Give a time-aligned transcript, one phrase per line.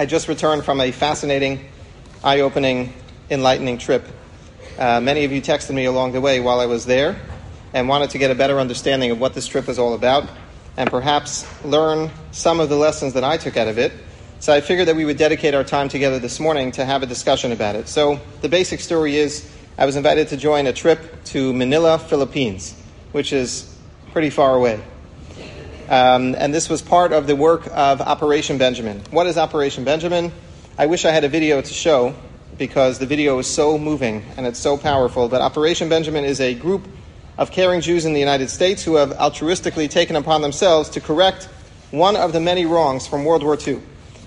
[0.00, 1.68] I just returned from a fascinating,
[2.24, 2.94] eye opening,
[3.28, 4.02] enlightening trip.
[4.78, 7.20] Uh, many of you texted me along the way while I was there
[7.74, 10.26] and wanted to get a better understanding of what this trip was all about
[10.78, 13.92] and perhaps learn some of the lessons that I took out of it.
[14.38, 17.06] So I figured that we would dedicate our time together this morning to have a
[17.06, 17.86] discussion about it.
[17.86, 22.74] So the basic story is I was invited to join a trip to Manila, Philippines,
[23.12, 23.76] which is
[24.12, 24.82] pretty far away.
[25.90, 29.02] Um, and this was part of the work of Operation Benjamin.
[29.10, 30.30] What is Operation Benjamin?
[30.78, 32.14] I wish I had a video to show
[32.56, 35.28] because the video is so moving and it's so powerful.
[35.28, 36.86] But Operation Benjamin is a group
[37.36, 41.48] of caring Jews in the United States who have altruistically taken upon themselves to correct
[41.90, 43.80] one of the many wrongs from World War II.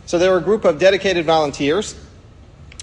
[0.05, 1.95] So they're a group of dedicated volunteers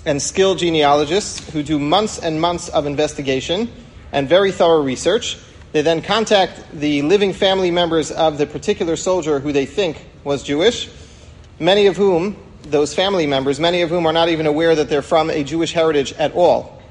[0.06, 3.70] and skilled genealogists who do months and months of investigation
[4.10, 5.36] and very thorough research.
[5.72, 10.42] They then contact the living family members of the particular soldier who they think was
[10.42, 10.90] Jewish,
[11.60, 15.02] many of whom, those family members, many of whom are not even aware that they're
[15.02, 16.82] from a Jewish heritage at all.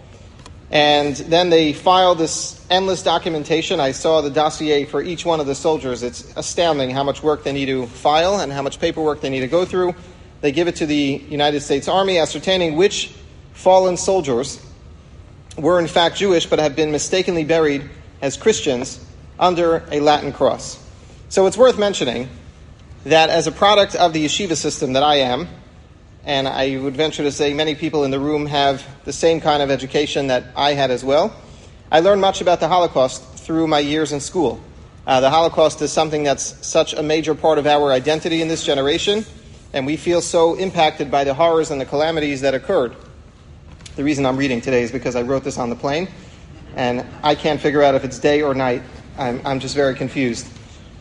[0.71, 3.79] And then they file this endless documentation.
[3.79, 6.03] I saw the dossier for each one of the soldiers.
[6.03, 9.39] It's astounding how much work they need to file and how much paperwork they need
[9.41, 9.95] to go through.
[10.41, 13.13] They give it to the United States Army, ascertaining which
[13.51, 14.63] fallen soldiers
[15.57, 17.89] were in fact Jewish but have been mistakenly buried
[18.21, 19.03] as Christians
[19.39, 20.83] under a Latin cross.
[21.29, 22.27] So it's worth mentioning
[23.05, 25.47] that as a product of the yeshiva system that I am,
[26.25, 29.63] and I would venture to say many people in the room have the same kind
[29.63, 31.35] of education that I had as well,
[31.91, 34.61] I learned much about the Holocaust through my years in school.
[35.07, 38.63] Uh, the Holocaust is something that's such a major part of our identity in this
[38.63, 39.25] generation,
[39.73, 42.95] and we feel so impacted by the horrors and the calamities that occurred.
[43.95, 46.09] The reason I'm reading today is because I wrote this on the plane,
[46.75, 48.83] and I can't figure out if it's day or night.
[49.17, 50.47] I'm, I'm just very confused.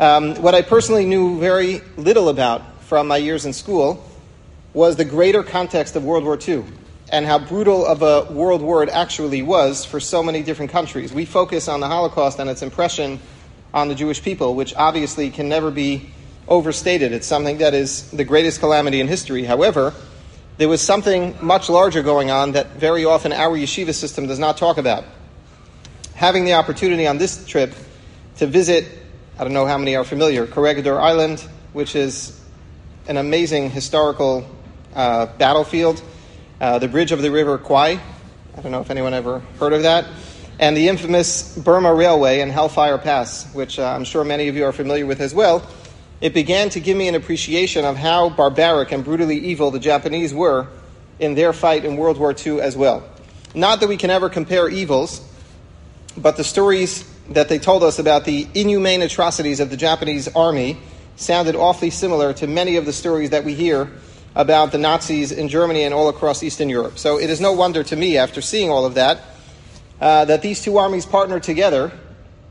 [0.01, 4.05] Um, what I personally knew very little about from my years in school
[4.73, 6.65] was the greater context of World War II
[7.11, 11.13] and how brutal of a world war it actually was for so many different countries.
[11.13, 13.19] We focus on the Holocaust and its impression
[13.73, 16.11] on the Jewish people, which obviously can never be
[16.47, 17.13] overstated.
[17.13, 19.45] It's something that is the greatest calamity in history.
[19.45, 19.95] However,
[20.59, 24.57] there was something much larger going on that very often our yeshiva system does not
[24.57, 25.05] talk about.
[26.19, 27.73] Having the opportunity on this trip
[28.39, 28.89] to visit,
[29.39, 31.39] I don't know how many are familiar, Corregidor Island,
[31.73, 32.39] which is
[33.07, 34.45] an amazing historical
[34.97, 36.03] uh, battlefield,
[36.61, 38.01] uh, the bridge of the river Kwai.
[38.57, 40.07] I don't know if anyone ever heard of that.
[40.59, 44.65] And the infamous Burma Railway and Hellfire Pass, which uh, I'm sure many of you
[44.65, 45.65] are familiar with as well
[46.21, 50.35] it began to give me an appreciation of how barbaric and brutally evil the Japanese
[50.35, 50.67] were
[51.21, 53.09] in their fight in World War II as well.
[53.55, 55.21] Not that we can ever compare evils,
[56.19, 60.79] but the stories that they told us about the inhumane atrocities of the Japanese army
[61.17, 63.91] sounded awfully similar to many of the stories that we hear
[64.35, 66.99] about the Nazis in Germany and all across Eastern Europe.
[66.99, 69.21] So it is no wonder to me, after seeing all of that,
[70.01, 71.93] uh, that these two armies partnered together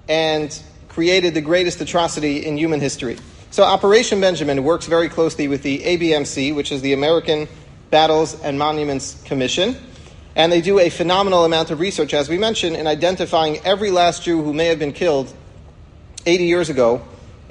[0.09, 0.57] and
[0.89, 3.17] created the greatest atrocity in human history.
[3.51, 7.47] So Operation Benjamin works very closely with the ABMC, which is the American
[7.89, 9.78] Battles and Monuments Commission.
[10.38, 14.22] And they do a phenomenal amount of research, as we mentioned, in identifying every last
[14.22, 15.34] Jew who may have been killed
[16.28, 17.02] 80 years ago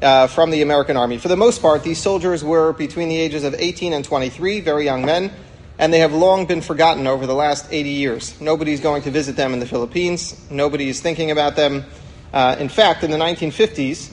[0.01, 1.19] uh, from the American Army.
[1.19, 4.85] For the most part, these soldiers were between the ages of 18 and 23, very
[4.85, 5.33] young men,
[5.81, 8.41] and they have long been forgotten over the last 80 years.
[8.41, 11.85] Nobody's going to visit them in the Philippines, nobody is thinking about them.
[12.33, 14.13] Uh, in fact, in the 1950s,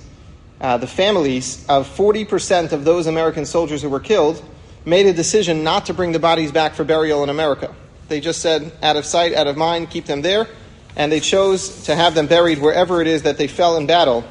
[0.62, 4.44] uh, the families of 40% of those American soldiers who were killed
[4.84, 7.76] made a decision not to bring the bodies back for burial in America.
[8.08, 10.48] They just said, out of sight, out of mind, keep them there.
[10.96, 14.24] And they chose to have them buried wherever it is that they fell in battle,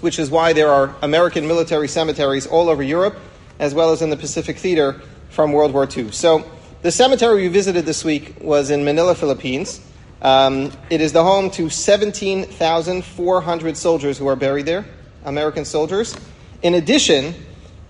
[0.00, 3.16] which is why there are American military cemeteries all over Europe,
[3.58, 6.10] as well as in the Pacific Theater from World War II.
[6.10, 6.50] So
[6.82, 9.80] the cemetery we visited this week was in Manila, Philippines.
[10.22, 14.84] Um, it is the home to 17,400 soldiers who are buried there.
[15.24, 16.16] American soldiers,
[16.62, 17.34] in addition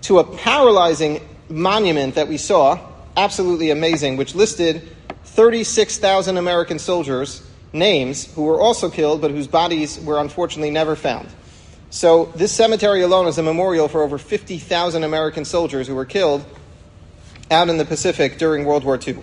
[0.01, 1.19] to a paralyzing
[1.49, 2.79] monument that we saw,
[3.15, 4.87] absolutely amazing, which listed
[5.37, 11.29] 36,000 American soldiers' names who were also killed, but whose bodies were unfortunately never found.
[11.91, 16.43] So, this cemetery alone is a memorial for over 50,000 American soldiers who were killed
[17.51, 19.19] out in the Pacific during World War II.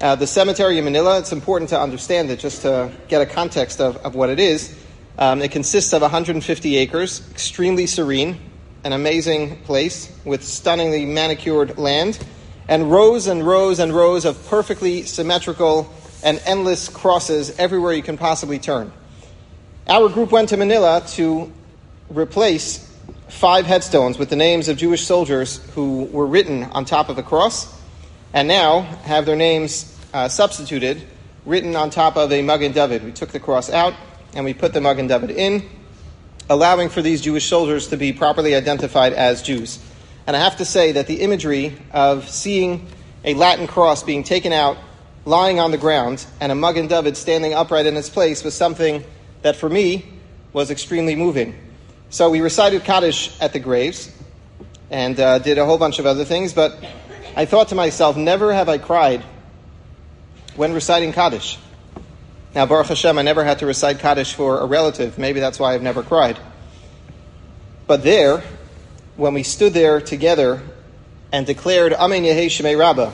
[0.00, 3.80] Uh, the cemetery in Manila, it's important to understand it just to get a context
[3.80, 4.76] of, of what it is.
[5.18, 8.40] Um, it consists of 150 acres, extremely serene,
[8.82, 12.18] an amazing place with stunningly manicured land,
[12.68, 18.16] and rows and rows and rows of perfectly symmetrical and endless crosses everywhere you can
[18.16, 18.92] possibly turn.
[19.86, 21.52] Our group went to Manila to
[22.08, 22.90] replace
[23.28, 27.22] five headstones with the names of Jewish soldiers who were written on top of the
[27.22, 27.72] cross.
[28.34, 31.00] and now have their names uh, substituted,
[31.46, 33.04] written on top of a Magen David.
[33.04, 33.94] We took the cross out
[34.34, 35.62] and we put the Magen David in,
[36.50, 39.78] allowing for these Jewish soldiers to be properly identified as Jews.
[40.26, 42.86] And I have to say that the imagery of seeing
[43.24, 44.78] a Latin cross being taken out,
[45.24, 49.04] lying on the ground, and a Magen David standing upright in its place was something
[49.42, 50.06] that for me
[50.52, 51.54] was extremely moving.
[52.10, 54.10] So we recited Kaddish at the graves
[54.90, 56.78] and uh, did a whole bunch of other things, but
[57.36, 59.22] I thought to myself, never have I cried
[60.56, 61.58] when reciting Kaddish.
[62.54, 65.18] Now, Baruch Hashem, I never had to recite Kaddish for a relative.
[65.18, 66.38] Maybe that's why I've never cried.
[67.88, 68.44] But there,
[69.16, 70.60] when we stood there together
[71.30, 73.12] and declared Amen Yehei Shemei Rabbah,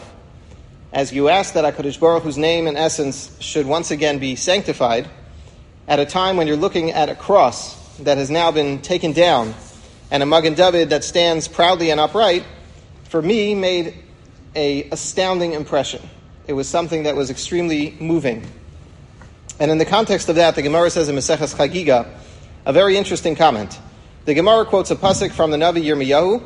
[0.92, 5.08] as you asked that HaKadosh Baruch Hu's name and essence should once again be sanctified,
[5.86, 9.54] at a time when you're looking at a cross that has now been taken down
[10.10, 12.44] and a Magen David that stands proudly and upright,
[13.04, 13.94] for me made
[14.56, 16.02] a astounding impression.
[16.46, 18.44] It was something that was extremely moving.
[19.60, 22.08] And in the context of that, the Gemara says in Maseches Chagiga
[22.64, 23.78] a very interesting comment.
[24.30, 26.40] The Gemara quotes a pasuk from the Navi Yirmiyahu,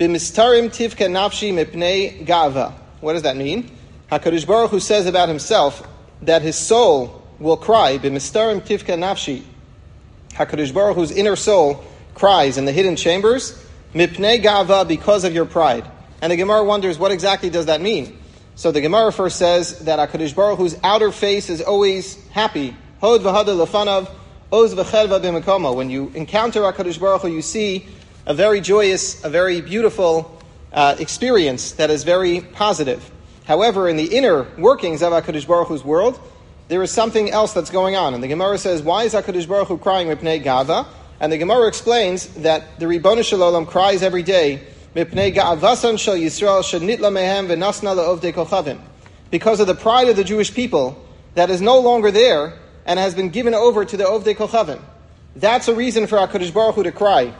[0.00, 2.72] "Bimistarim tivka nafshi mipnei gava."
[3.02, 3.70] What does that mean?
[4.10, 5.86] Hakadosh Baruch Hu says about himself
[6.22, 7.98] that his soul will cry.
[7.98, 9.42] "Bimistarim tivka nafshi.
[10.32, 11.84] Hakadosh Baruch Hu's inner soul
[12.14, 13.52] cries in the hidden chambers,
[13.94, 15.84] mipnei gava, because of your pride.
[16.22, 18.16] And the Gemara wonders, what exactly does that mean?
[18.54, 22.74] So the Gemara first says that HaKadosh Baruch Hu's outer face is always happy.
[23.02, 24.08] Hod v'hada lefanav.
[24.48, 27.86] When you encounter HaKadosh Baruch Hu, you see
[28.26, 30.40] a very joyous, a very beautiful
[30.72, 33.10] uh, experience that is very positive.
[33.44, 36.20] However, in the inner workings of HaKadosh Baruch Hu's world,
[36.68, 38.14] there is something else that's going on.
[38.14, 40.86] And the Gemara says, why is HaKadosh Baruch Hu crying mipnei gava?
[41.18, 44.62] And the Gemara explains that the Ribbon Shalom cries every day
[49.30, 51.04] because of the pride of the Jewish people
[51.34, 54.80] that is no longer there and has been given over to the Ovdei Kochavim.
[55.34, 57.34] That's a reason for HaKadosh Baruch Hu to cry.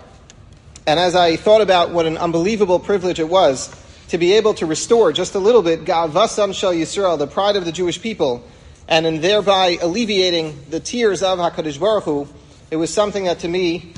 [0.86, 3.74] And as I thought about what an unbelievable privilege it was
[4.08, 7.64] to be able to restore just a little bit Ga'avasan Shal Yisrael, the pride of
[7.64, 8.46] the Jewish people,
[8.88, 12.28] and in thereby alleviating the tears of HaKadosh Baruch Hu,
[12.70, 13.94] it was something that to me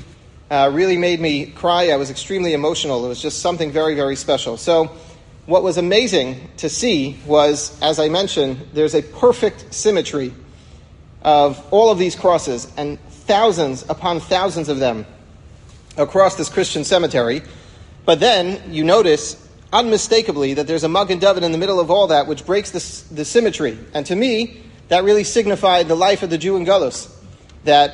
[0.49, 1.89] uh, really made me cry.
[1.89, 3.05] I was extremely emotional.
[3.05, 4.57] It was just something very, very special.
[4.57, 4.91] So,
[5.45, 10.31] what was amazing to see was, as I mentioned, there's a perfect symmetry
[11.21, 15.05] of all of these crosses and thousands upon thousands of them
[15.97, 17.41] across this Christian cemetery.
[18.05, 19.35] But then you notice
[19.71, 23.13] unmistakably that there's a Magen David in the middle of all that, which breaks the,
[23.13, 23.77] the symmetry.
[23.93, 27.15] And to me, that really signified the life of the Jew in Galus.
[27.65, 27.93] That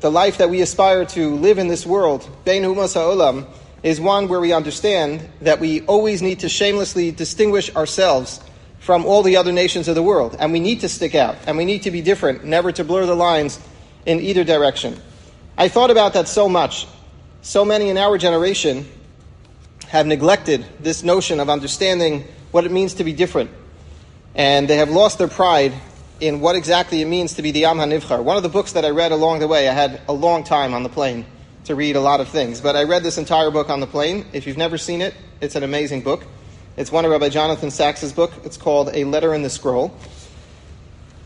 [0.00, 3.46] the life that we aspire to live in this world, Bein Humas HaOlam,
[3.82, 8.40] is one where we understand that we always need to shamelessly distinguish ourselves
[8.86, 10.36] from all the other nations of the world.
[10.38, 13.04] And we need to stick out, and we need to be different, never to blur
[13.04, 13.58] the lines
[14.06, 14.96] in either direction.
[15.58, 16.86] I thought about that so much.
[17.42, 18.86] So many in our generation
[19.88, 23.50] have neglected this notion of understanding what it means to be different.
[24.36, 25.72] And they have lost their pride
[26.20, 28.22] in what exactly it means to be the Am HaNivchar.
[28.22, 30.74] One of the books that I read along the way, I had a long time
[30.74, 31.26] on the plane
[31.64, 34.26] to read a lot of things, but I read this entire book on the plane.
[34.32, 36.24] If you've never seen it, it's an amazing book.
[36.76, 38.32] It's one of Rabbi Jonathan Sacks's book.
[38.44, 39.96] It's called A Letter in the Scroll.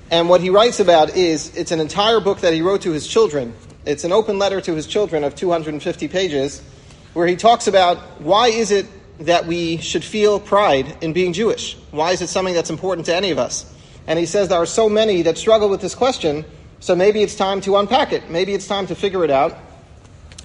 [0.08, 3.04] And what he writes about is it's an entire book that he wrote to his
[3.04, 3.52] children.
[3.84, 6.62] It's an open letter to his children of 250 pages
[7.14, 8.86] where he talks about why is it
[9.18, 11.76] that we should feel pride in being Jewish?
[11.90, 13.74] Why is it something that's important to any of us?
[14.06, 16.44] And he says there are so many that struggle with this question,
[16.78, 18.30] so maybe it's time to unpack it.
[18.30, 19.58] Maybe it's time to figure it out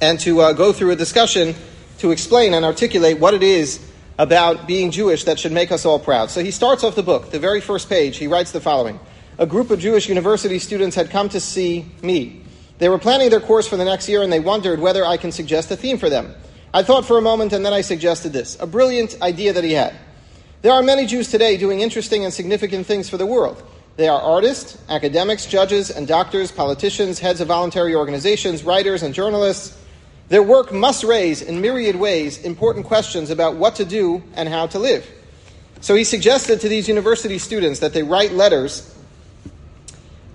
[0.02, 1.54] and to uh, go through a discussion
[2.00, 3.80] to explain and articulate what it is
[4.18, 6.30] about being Jewish that should make us all proud.
[6.30, 9.00] So he starts off the book, the very first page, he writes the following
[9.38, 12.42] A group of Jewish university students had come to see me.
[12.78, 15.32] They were planning their course for the next year and they wondered whether I can
[15.32, 16.34] suggest a theme for them.
[16.74, 19.74] I thought for a moment and then I suggested this a brilliant idea that he
[19.74, 19.94] had.
[20.62, 23.62] There are many Jews today doing interesting and significant things for the world.
[23.98, 29.78] They are artists, academics, judges, and doctors, politicians, heads of voluntary organizations, writers, and journalists.
[30.28, 34.68] Their work must raise, in myriad ways, important questions about what to do and how
[34.68, 35.08] to live.
[35.82, 38.92] So he suggested to these university students that they write letters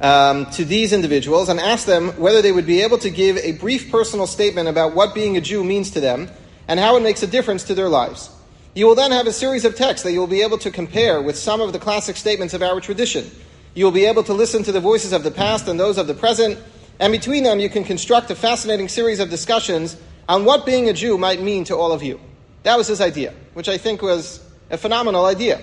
[0.01, 3.53] um, to these individuals and ask them whether they would be able to give a
[3.53, 6.31] brief personal statement about what being a Jew means to them
[6.69, 8.31] and how it makes a difference to their lives.
[8.75, 11.21] You will then have a series of texts that you will be able to compare
[11.21, 13.29] with some of the classic statements of our tradition.
[13.75, 16.07] You will be able to listen to the voices of the past and those of
[16.07, 16.59] the present,
[17.01, 19.97] and between them you can construct a fascinating series of discussions
[20.29, 22.21] on what being a Jew might mean to all of you.
[22.63, 25.61] That was his idea, which I think was a phenomenal idea.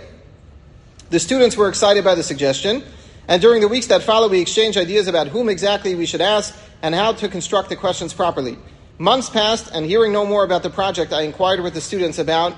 [1.10, 2.84] The students were excited by the suggestion,
[3.28, 6.54] and during the weeks that followed, we exchanged ideas about whom exactly we should ask
[6.82, 8.58] and how to construct the questions properly.
[8.98, 12.54] Months passed, and hearing no more about the project, I inquired with the students about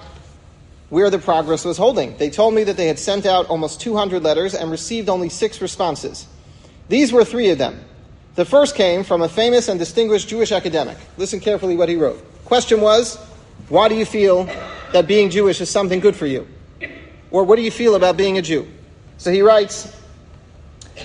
[0.90, 2.18] where the progress was holding.
[2.18, 5.62] They told me that they had sent out almost 200 letters and received only six
[5.62, 6.26] responses.
[6.88, 7.86] These were three of them.
[8.40, 10.98] The first came from a famous and distinguished Jewish academic.
[11.18, 12.24] Listen carefully what he wrote.
[12.46, 13.18] Question was,
[13.68, 14.46] why do you feel
[14.94, 16.48] that being Jewish is something good for you?
[17.32, 18.66] Or what do you feel about being a Jew?
[19.18, 19.94] So he writes,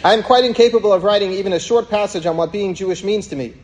[0.04, 3.26] I am quite incapable of writing even a short passage on what being Jewish means
[3.26, 3.54] to me.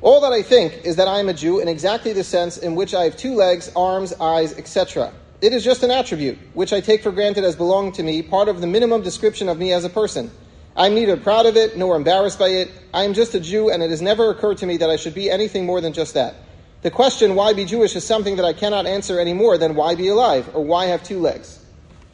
[0.00, 2.76] All that I think is that I am a Jew in exactly the sense in
[2.76, 5.12] which I have two legs, arms, eyes, etc.
[5.42, 8.48] It is just an attribute, which I take for granted as belonging to me, part
[8.48, 10.30] of the minimum description of me as a person.
[10.76, 12.70] I am neither proud of it nor embarrassed by it.
[12.94, 15.14] I am just a Jew, and it has never occurred to me that I should
[15.14, 16.36] be anything more than just that.
[16.82, 19.94] The question, why be Jewish, is something that I cannot answer any more than why
[19.94, 21.64] be alive, or why have two legs.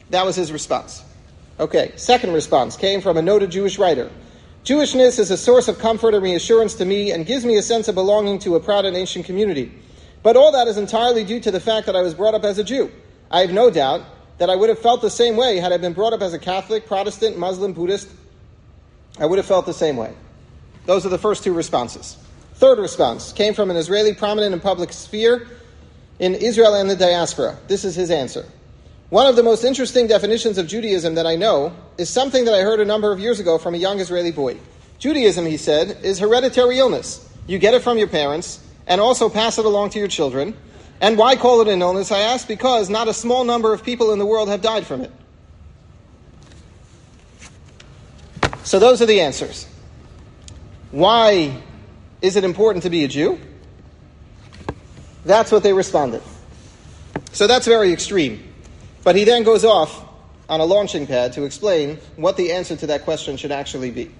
[0.09, 1.03] That was his response.
[1.59, 4.11] Okay, second response came from a noted Jewish writer.
[4.63, 7.87] Jewishness is a source of comfort and reassurance to me and gives me a sense
[7.87, 9.71] of belonging to a proud and ancient community.
[10.23, 12.59] But all that is entirely due to the fact that I was brought up as
[12.59, 12.91] a Jew.
[13.31, 14.01] I have no doubt
[14.39, 16.39] that I would have felt the same way had I been brought up as a
[16.39, 18.09] Catholic, Protestant, Muslim, Buddhist.
[19.19, 20.13] I would have felt the same way.
[20.85, 22.17] Those are the first two responses.
[22.55, 25.47] Third response came from an Israeli prominent in public sphere
[26.19, 27.57] in Israel and the diaspora.
[27.67, 28.45] This is his answer.
[29.09, 32.61] One of the most interesting definitions of Judaism that I know is something that I
[32.61, 34.57] heard a number of years ago from a young Israeli boy.
[34.99, 37.23] Judaism, he said, is hereditary illness.
[37.45, 40.55] You get it from your parents and also pass it along to your children.
[40.99, 42.47] And why call it an illness, I asked?
[42.47, 45.11] Because not a small number of people in the world have died from it.
[48.67, 49.65] So those are the answers.
[50.91, 51.55] Why
[52.21, 53.39] is it important to be a Jew?
[55.23, 56.21] That's what they responded.
[57.31, 58.43] So that's very extreme.
[59.05, 60.03] But he then goes off
[60.49, 64.11] on a launching pad to explain what the answer to that question should actually be.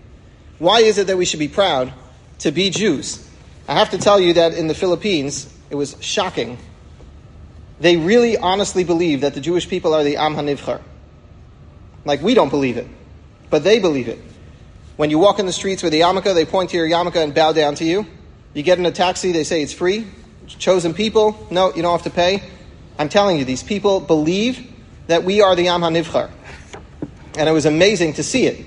[0.59, 1.91] Why is it that we should be proud
[2.39, 3.29] to be Jews?
[3.67, 6.57] I have to tell you that in the Philippines, it was shocking.
[7.81, 10.79] They really honestly believe that the Jewish people are the Am HaNivchar.
[12.05, 12.87] Like we don't believe it,
[13.49, 14.19] but they believe it.
[14.97, 17.31] When you walk in the streets with a yarmulke, they point to your yarmulke and
[17.31, 18.07] bow down to you.
[18.55, 20.07] You get in a taxi, they say it's free.
[20.47, 22.41] Chosen people, no, you don't have to pay.
[22.97, 24.73] I'm telling you, these people believe
[25.05, 26.31] that we are the Am HaNivchar.
[27.37, 28.65] And it was amazing to see it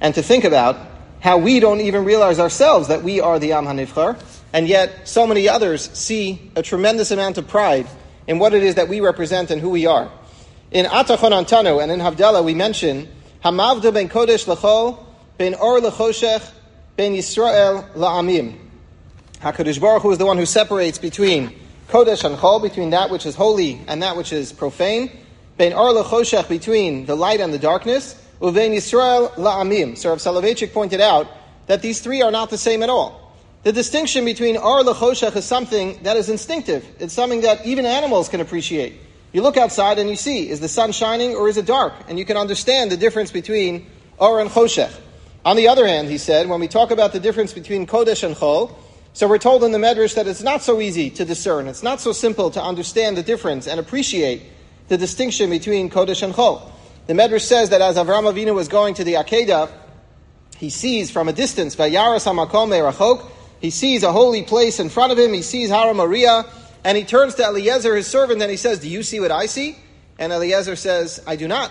[0.00, 0.76] and to think about
[1.20, 4.20] how we don't even realize ourselves that we are the Am HaNivchar,
[4.52, 7.86] and yet so many others see a tremendous amount of pride
[8.26, 10.10] in what it is that we represent and who we are.
[10.72, 13.08] In Atah Chonantanu and in Havdalah, we mention
[13.44, 15.04] Hamavda ben Kodesh lechol
[15.38, 16.50] ben Or lechoshech
[16.96, 18.58] ben Yisrael la'amim.
[19.40, 21.54] HaKadosh Baruch Hu is the one who separates between
[21.88, 25.10] Kodesh and Chol, between that which is holy and that which is profane.
[25.56, 28.20] Ben Or lechoshech, between the light and the darkness.
[28.40, 29.96] Uvein Yisrael la'amim.
[29.96, 31.28] So Rav Soloveitchik pointed out
[31.68, 33.32] that these three are not the same at all.
[33.62, 36.84] The distinction between Or lechoshech is something that is instinctive.
[36.98, 38.94] It's something that even animals can appreciate.
[39.32, 41.92] You look outside and you see, is the sun shining or is it dark?
[42.08, 43.86] And you can understand the difference between
[44.18, 44.92] Or and Choshech.
[45.44, 48.34] On the other hand, he said, when we talk about the difference between Kodesh and
[48.34, 48.74] Chol,
[49.12, 51.66] so we're told in the Medrash that it's not so easy to discern.
[51.66, 54.42] It's not so simple to understand the difference and appreciate
[54.88, 56.70] the distinction between Kodesh and Chol.
[57.06, 59.70] The Medrash says that as Avram Avinu was going to the Akedah,
[60.58, 63.30] he sees from a distance, Vayaras HaMakom
[63.60, 66.44] he sees a holy place in front of him, he sees Hara Maria,
[66.84, 69.46] and he turns to Eliezer, his servant, and he says, Do you see what I
[69.46, 69.76] see?
[70.18, 71.70] And Eliezer says, I do not.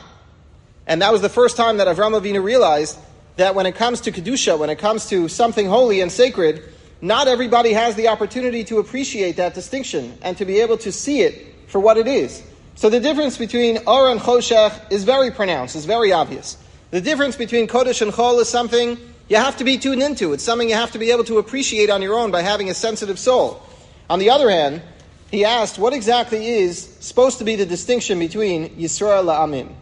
[0.86, 2.98] And that was the first time that Avram Avinu realized
[3.38, 6.64] that when it comes to Kedusha, when it comes to something holy and sacred,
[7.02, 11.22] not everybody has the opportunity to appreciate that distinction and to be able to see
[11.22, 12.44] it for what it is.
[12.76, 16.58] So the difference between Or and Choshech is very pronounced, is very obvious.
[16.92, 18.98] The difference between Kodesh and Chol is something
[19.30, 20.34] you have to be tuned into.
[20.34, 22.74] It's something you have to be able to appreciate on your own by having a
[22.74, 23.62] sensitive soul.
[24.10, 24.82] On the other hand,
[25.30, 29.74] he asked, what exactly is supposed to be the distinction between Yisrael La'amim?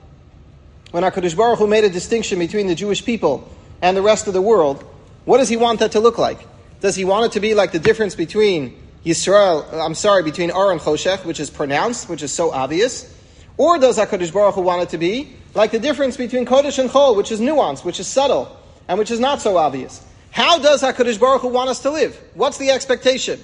[0.95, 4.33] When HaKadosh Baruch Hu made a distinction between the Jewish people and the rest of
[4.33, 4.81] the world,
[5.25, 6.39] what does he want that to look like?
[6.79, 10.71] Does he want it to be like the difference between Yisrael, I'm sorry, between Ar
[10.71, 13.13] and Choshech, which is pronounced, which is so obvious?
[13.57, 16.89] Or does HaKadosh Baruch Hu want it to be like the difference between Kodesh and
[16.89, 20.01] Chol, which is nuanced, which is subtle, and which is not so obvious?
[20.31, 22.17] How does HaKadosh Baruch Hu want us to live?
[22.35, 23.41] What's the expectation?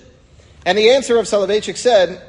[0.66, 2.26] And the answer of Soloveitchik said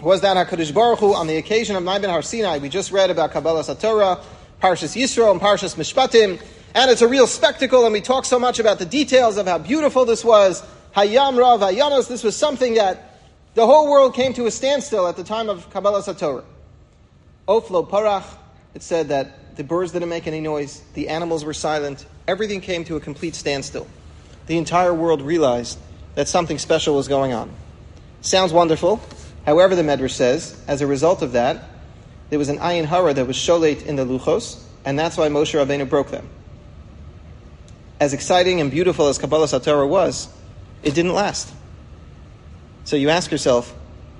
[0.00, 2.92] was that HaKadosh Baruch Hu, on the occasion of Nai Ben Har Sinai, we just
[2.92, 4.24] read about Kabbalas HaTorah,
[4.60, 6.42] Parshas Yisro, and Parshas Mishpatim,
[6.74, 9.58] and it's a real spectacle, and we talk so much about the details of how
[9.58, 10.62] beautiful this was,
[10.96, 13.20] Hayam Rav Hayanos, this was something that
[13.54, 16.44] the whole world came to a standstill at the time of Kabbalas HaTorah.
[17.46, 18.24] Oflo Parach,
[18.74, 22.84] it said that the birds didn't make any noise, the animals were silent, everything came
[22.84, 23.86] to a complete standstill.
[24.46, 25.78] The entire world realized
[26.16, 27.50] that something special was going on.
[28.22, 29.00] Sounds wonderful.
[29.46, 31.64] However, the Medrash says, as a result of that,
[32.30, 35.54] there was an ayin hara that was sholet in the luchos, and that's why Moshe
[35.54, 36.28] Rabbeinu broke them.
[38.00, 40.28] As exciting and beautiful as Kabbalas HaTorah was,
[40.82, 41.52] it didn't last.
[42.84, 43.74] So you ask yourself,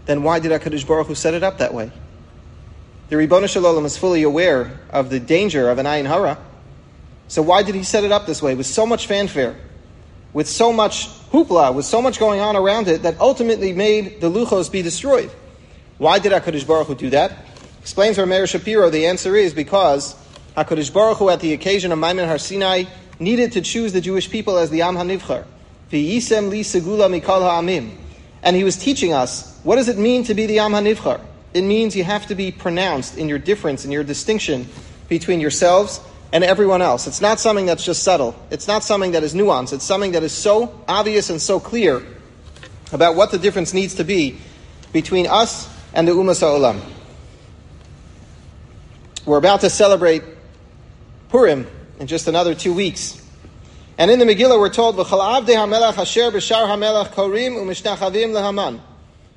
[0.06, 1.92] then why did HaKadosh Baruch Hu set it up that way?
[3.08, 6.38] The Ribbon Shalom is fully aware of the danger of an ayin hara.
[7.28, 9.56] So why did he set it up this way with so much fanfare,
[10.32, 14.30] with so much hoopla, with so much going on around it that ultimately made the
[14.30, 15.30] luchos be destroyed?
[15.98, 17.32] Why did HaKadosh Baruch Hu do that?
[17.80, 20.14] Explains Rameir Shapiro, the answer is because
[20.56, 22.84] HaKadosh Baruch Hu, at the occasion of Maimon Har Sinai,
[23.18, 25.44] needed to choose the Jewish people as the Am HaNivchar.
[25.90, 27.96] Li segula mikal ha'amim.
[28.42, 31.20] And he was teaching us, what does it mean to be the Am HaNivchar?
[31.54, 34.68] It means you have to be pronounced in your difference, in your distinction
[35.08, 36.00] between yourselves
[36.32, 37.06] and everyone else.
[37.06, 38.36] It's not something that's just subtle.
[38.50, 39.72] It's not something that is nuanced.
[39.72, 42.02] It's something that is so obvious and so clear
[42.92, 44.38] about what the difference needs to be
[44.92, 46.80] between us and the Ummah Sa'olam.
[49.28, 50.22] We're about to celebrate
[51.28, 51.66] Purim
[52.00, 53.22] in just another two weeks.
[53.98, 55.44] And in the Megillah, we're told, korim.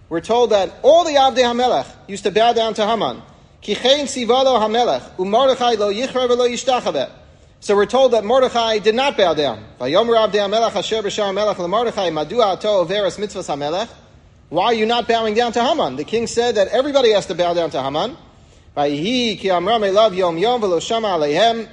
[0.07, 3.21] We're told that all the Avdei HaMelech used to bow down to Haman.
[7.59, 9.61] So we're told that Mordechai did not bow down.
[9.77, 9.93] Why
[14.65, 15.97] are you not bowing down to Haman?
[15.97, 18.15] The king said that everybody has to bow down to Haman.
[18.75, 21.67] Vayihi ki amram elav yom yom v'lo shama aleihem.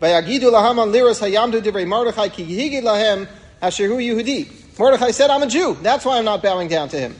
[0.00, 3.26] Vayagidu lahaman liras hayamdu divrei Mordechai ki yihigid lahem
[3.60, 4.78] hu Yehudi.
[4.78, 5.76] Mordechai said, I'm a Jew.
[5.82, 7.14] That's why I'm not bowing down to him.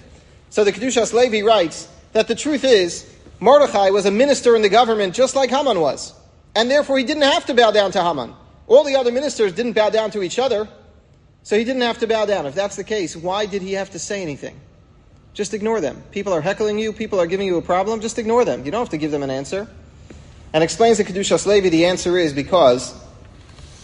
[0.48, 3.06] So the Kedushas Levi writes that the truth is,
[3.38, 6.14] Mordechai was a minister in the government just like Haman was.
[6.54, 8.34] And therefore he didn't have to bow down to Haman.
[8.66, 10.68] All the other ministers didn't bow down to each other.
[11.42, 12.46] So he didn't have to bow down.
[12.46, 14.58] If that's the case, why did he have to say anything?
[15.34, 16.02] Just ignore them.
[16.10, 18.64] People are heckling you, people are giving you a problem, just ignore them.
[18.64, 19.68] You don't have to give them an answer.
[20.52, 22.94] And explains the Kedushas Levi, the answer is because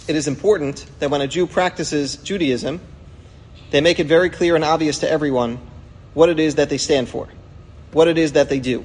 [0.08, 2.80] it is important that when a Jew practices Judaism,
[3.70, 5.58] they make it very clear and obvious to everyone
[6.14, 7.28] what it is that they stand for,
[7.92, 8.84] what it is that they do.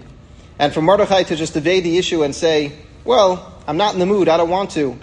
[0.59, 4.05] And for Mordechai to just evade the issue and say, well, I'm not in the
[4.05, 4.97] mood, I don't want to,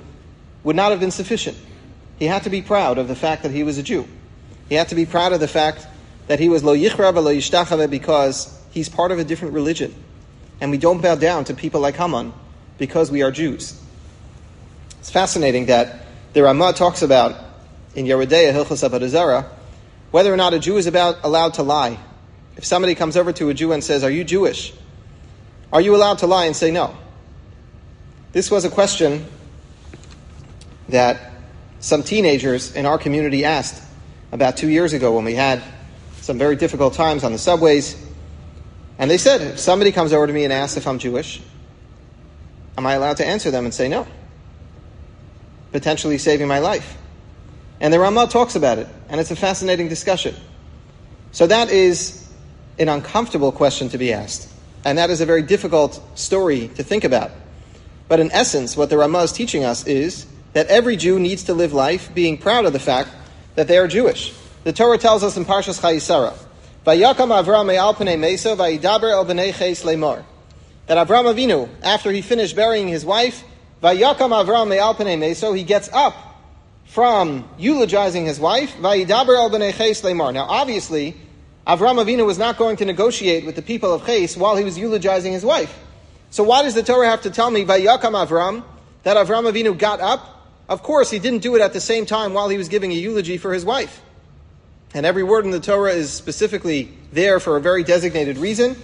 [0.62, 1.56] would not have been sufficient.
[2.18, 4.06] He had to be proud of the fact that he was a Jew.
[4.68, 5.86] He had to be proud of the fact
[6.28, 9.94] that he was lo yichra lo because he's part of a different religion.
[10.60, 12.32] And we don't bow down to people like Haman
[12.78, 13.80] because we are Jews.
[15.00, 17.44] It's fascinating that the Ramah talks about
[17.94, 19.48] in Yoreh De'ah Hilchos Avodah
[20.10, 21.98] whether or not a Jew is about, allowed to lie.
[22.56, 24.72] If somebody comes over to a Jew and says, Are you Jewish?
[25.72, 26.96] Are you allowed to lie and say no?
[28.32, 29.26] This was a question
[30.88, 31.32] that
[31.80, 33.82] some teenagers in our community asked
[34.32, 35.62] about two years ago when we had
[36.28, 37.96] some very difficult times on the subways.
[38.98, 41.40] And they said, if somebody comes over to me and asks if I'm Jewish,
[42.76, 44.06] am I allowed to answer them and say no?
[45.72, 46.98] Potentially saving my life.
[47.80, 50.34] And the Ramah talks about it, and it's a fascinating discussion.
[51.32, 52.30] So that is
[52.78, 54.52] an uncomfortable question to be asked.
[54.84, 57.30] And that is a very difficult story to think about.
[58.06, 61.54] But in essence, what the Ramah is teaching us is that every Jew needs to
[61.54, 63.08] live life being proud of the fact
[63.54, 64.34] that they are Jewish.
[64.64, 66.34] The Torah tells us in Parshas Chayei Sarah,
[66.84, 67.66] Vayakam Avram
[68.18, 70.24] mesa vayidaber el ches lemor.
[70.86, 73.44] That Avram Avinu, after he finished burying his wife,
[73.82, 76.14] Vayakam Avram mesa, he gets up
[76.86, 80.34] from eulogizing his wife, vayidaber el ches lemor.
[80.34, 81.14] Now obviously,
[81.66, 84.78] Avram Avinu was not going to negotiate with the people of Ches while he was
[84.78, 85.78] eulogizing his wife.
[86.30, 88.64] So why does the Torah have to tell me, Vayakam Avram,
[89.02, 90.48] that Avram Avinu got up?
[90.68, 92.94] Of course, he didn't do it at the same time while he was giving a
[92.94, 94.02] eulogy for his wife.
[94.98, 98.74] And every word in the Torah is specifically there for a very designated reason.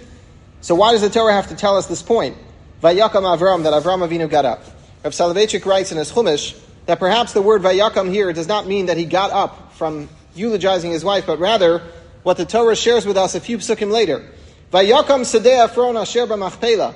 [0.61, 2.37] So why does the Torah have to tell us this point?
[2.81, 4.63] Vayakam Avram, that Avram Avinu got up.
[5.03, 8.85] Rav Soloveitchik writes in his Chumash that perhaps the word Vayakam here does not mean
[8.85, 11.83] that he got up from eulogizing his wife, but rather
[12.23, 14.25] what the Torah shares with us a few psukim later.
[14.71, 16.95] Vayakam Sadeh Ephron Asher B'Machpela.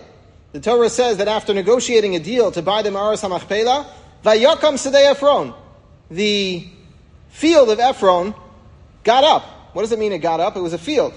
[0.53, 3.85] The Torah says that after negotiating a deal to buy the Me'aras HaMachpela,
[4.23, 5.53] Vayakam Sadeh Ephron,
[6.09, 6.65] the
[7.27, 8.33] field of Ephron
[9.03, 9.43] got up.
[9.73, 10.55] What does it mean it got up?
[10.55, 11.13] It was a field.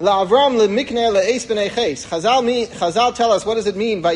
[0.00, 0.58] La'avram
[1.74, 2.06] ches.
[2.06, 4.14] Chazal tell us what does it mean by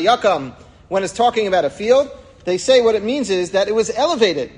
[0.89, 2.09] when it's talking about a field.
[2.43, 4.51] They say what it means is that it was elevated.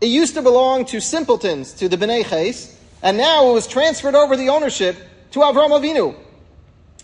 [0.00, 4.14] It used to belong to simpletons, to the b'nei ches, and now it was transferred
[4.14, 4.96] over the ownership
[5.32, 6.14] to Avram Avinu.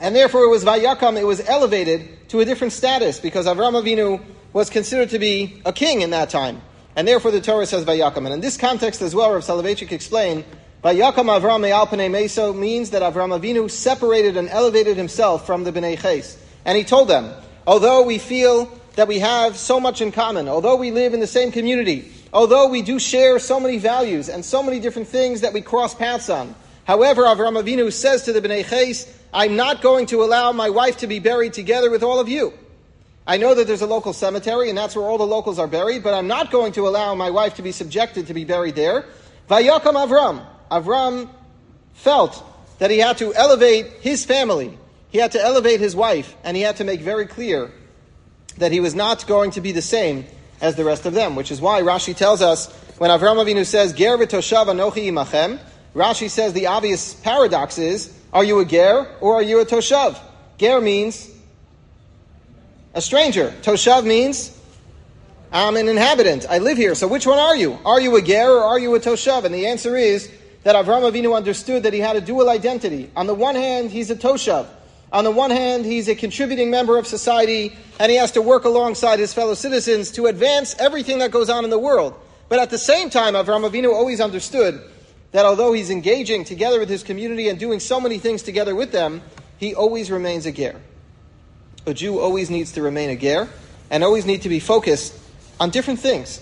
[0.01, 4.23] And therefore it was Vayakam, it was elevated to a different status because Avram Avinu
[4.53, 6.63] was considered to be a king in that time.
[6.97, 8.25] And therefore the Torah says Vayakam.
[8.25, 10.45] And in this context as well, Rav Soloveitchik explained,
[10.83, 16.01] Vayakam Avram Me'alpane Meso means that Avram Avinu separated and elevated himself from the Bnei
[16.01, 16.39] Ches.
[16.65, 17.35] And he told them,
[17.67, 18.65] although we feel
[18.95, 22.67] that we have so much in common, although we live in the same community, although
[22.67, 26.31] we do share so many values and so many different things that we cross paths
[26.31, 30.71] on, however, Avram Avinu says to the Bnei Ches, I'm not going to allow my
[30.71, 32.55] wife to be buried together with all of you.
[33.27, 36.03] I know that there's a local cemetery and that's where all the locals are buried,
[36.03, 39.05] but I'm not going to allow my wife to be subjected to be buried there.
[39.51, 40.47] Vayakam Avram.
[40.71, 41.29] Avram
[41.95, 42.45] felt
[42.79, 44.79] that he had to elevate his family.
[45.11, 47.71] He had to elevate his wife, and he had to make very clear
[48.59, 50.25] that he was not going to be the same
[50.61, 53.93] as the rest of them, which is why Rashi tells us when Avram Avinu says,
[53.93, 55.59] Ger v'toshav anochi imachem,
[55.95, 60.19] Rashi says the obvious paradox is, are you a ger or are you a toshav?
[60.59, 61.29] Ger means
[62.95, 63.53] a stranger.
[63.63, 64.57] Toshav means
[65.53, 66.47] I'm an inhabitant.
[66.49, 66.95] I live here.
[66.95, 67.79] So which one are you?
[67.85, 69.45] Are you a ger or are you a toshav?
[69.45, 70.31] And the answer is
[70.63, 73.11] that Avram Avinu understood that he had a dual identity.
[73.17, 74.67] On the one hand, he's a toshav.
[75.13, 78.65] On the one hand, he's a contributing member of society, and he has to work
[78.65, 82.15] alongside his fellow citizens to advance everything that goes on in the world.
[82.49, 84.81] But at the same time, Avram Avinu always understood
[85.33, 88.93] that although he's engaging together with his community and doing so many things together with
[88.93, 89.23] them,
[89.59, 90.77] he always remains a ger.
[91.87, 93.49] A Jew always needs to remain a ger
[93.91, 95.17] and always need to be focused
[95.59, 96.41] on different things.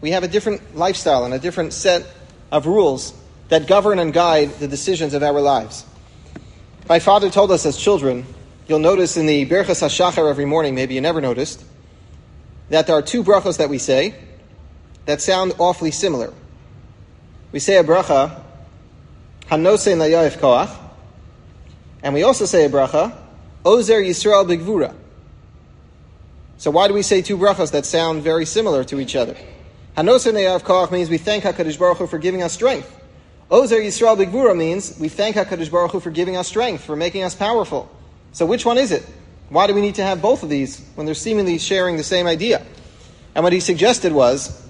[0.00, 2.06] We have a different lifestyle and a different set
[2.52, 3.12] of rules
[3.48, 5.84] that govern and guide the decisions of our lives.
[6.88, 8.24] My father told us as children,
[8.66, 11.64] you'll notice in the Berchas HaShachar every morning, maybe you never noticed,
[12.70, 14.14] that there are two brachos that we say
[15.06, 16.32] that sound awfully similar.
[17.52, 18.42] We say a bracha,
[19.46, 20.70] Hanosein Layaif Koach,
[22.02, 23.16] and we also say a bracha,
[23.64, 24.94] Ozer Yisrael Bigvura.
[26.58, 29.36] So why do we say two brachas that sound very similar to each other?
[29.96, 32.94] Hanosein Layaif Koach means we thank HaKadosh Baruch Hu for giving us strength.
[33.50, 37.22] Ozer Yisrael Bigvura means we thank HaKadosh Baruch Hu for giving us strength, for making
[37.22, 37.90] us powerful.
[38.32, 39.06] So which one is it?
[39.48, 42.26] Why do we need to have both of these when they're seemingly sharing the same
[42.26, 42.64] idea?
[43.34, 44.66] And what he suggested was,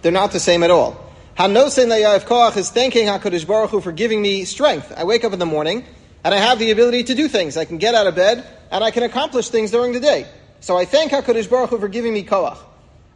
[0.00, 1.12] they're not the same at all.
[1.36, 4.90] Hanosen Layav Koach is thanking HaKadosh Baruch Hu for giving me strength.
[4.96, 5.84] I wake up in the morning,
[6.24, 7.58] and I have the ability to do things.
[7.58, 10.26] I can get out of bed, and I can accomplish things during the day.
[10.60, 12.58] So I thank HaKadosh Baruch Hu for giving me Koach.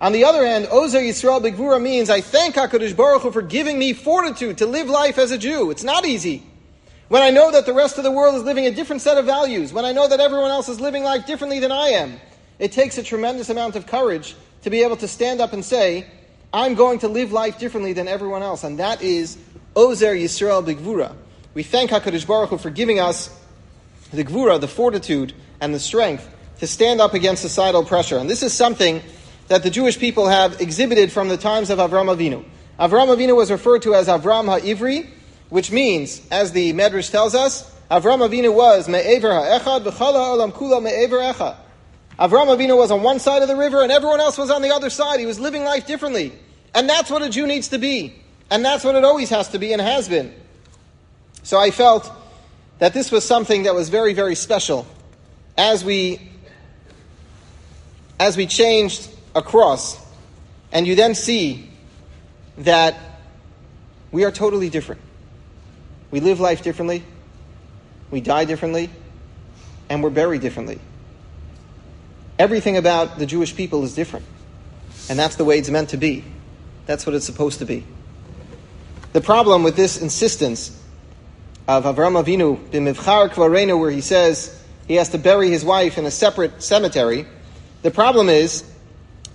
[0.02, 3.78] On the other hand, Ozer Yisrael Bigvura means I thank HaKadosh Baruch Hu for giving
[3.78, 5.70] me fortitude to live life as a Jew.
[5.70, 6.42] It's not easy.
[7.06, 9.26] When I know that the rest of the world is living a different set of
[9.26, 12.18] values, when I know that everyone else is living life differently than I am,
[12.58, 16.08] it takes a tremendous amount of courage to be able to stand up and say,
[16.52, 18.64] I'm going to live life differently than everyone else.
[18.64, 19.38] And that is
[19.76, 21.14] Ozer Yisrael Bigvura.
[21.54, 23.30] We thank HaKadosh Baruch Hu for giving us
[24.12, 28.18] the Gvura, the fortitude, and the strength to stand up against societal pressure.
[28.18, 29.00] And this is something
[29.48, 32.44] that the Jewish people have exhibited from the times of Avram Avinu.
[32.78, 35.08] Avram Avinu was referred to as Avram HaIvri,
[35.50, 40.82] which means, as the Medrash tells us, Avram Avinu was me'ever ha'echad v'chala olam kula
[40.82, 41.56] me'ever echad.
[42.18, 44.70] Avram Avinu was on one side of the river and everyone else was on the
[44.70, 45.20] other side.
[45.20, 46.32] He was living life differently.
[46.74, 48.14] And that's what a Jew needs to be.
[48.50, 50.32] And that's what it always has to be and has been.
[51.42, 52.10] So I felt
[52.78, 54.86] that this was something that was very, very special
[55.56, 56.30] as we
[58.18, 59.98] as we changed across,
[60.72, 61.70] and you then see
[62.58, 62.96] that
[64.10, 65.00] we are totally different.
[66.10, 67.02] We live life differently,
[68.10, 68.90] we die differently,
[69.88, 70.78] and we're buried differently.
[72.38, 74.26] Everything about the Jewish people is different.
[75.08, 76.24] And that's the way it's meant to be.
[76.86, 77.84] That's what it's supposed to be.
[79.12, 80.78] The problem with this insistence
[81.68, 86.06] of Avram Avinu, b'mivchar kvarenu, where he says he has to bury his wife in
[86.06, 87.26] a separate cemetery,
[87.82, 88.64] the problem is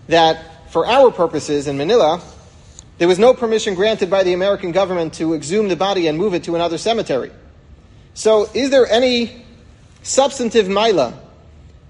[0.08, 2.22] that for our purposes in Manila,
[2.98, 6.34] there was no permission granted by the American government to exhume the body and move
[6.34, 7.32] it to another cemetery.
[8.14, 9.46] So, is there any
[10.02, 11.14] substantive mila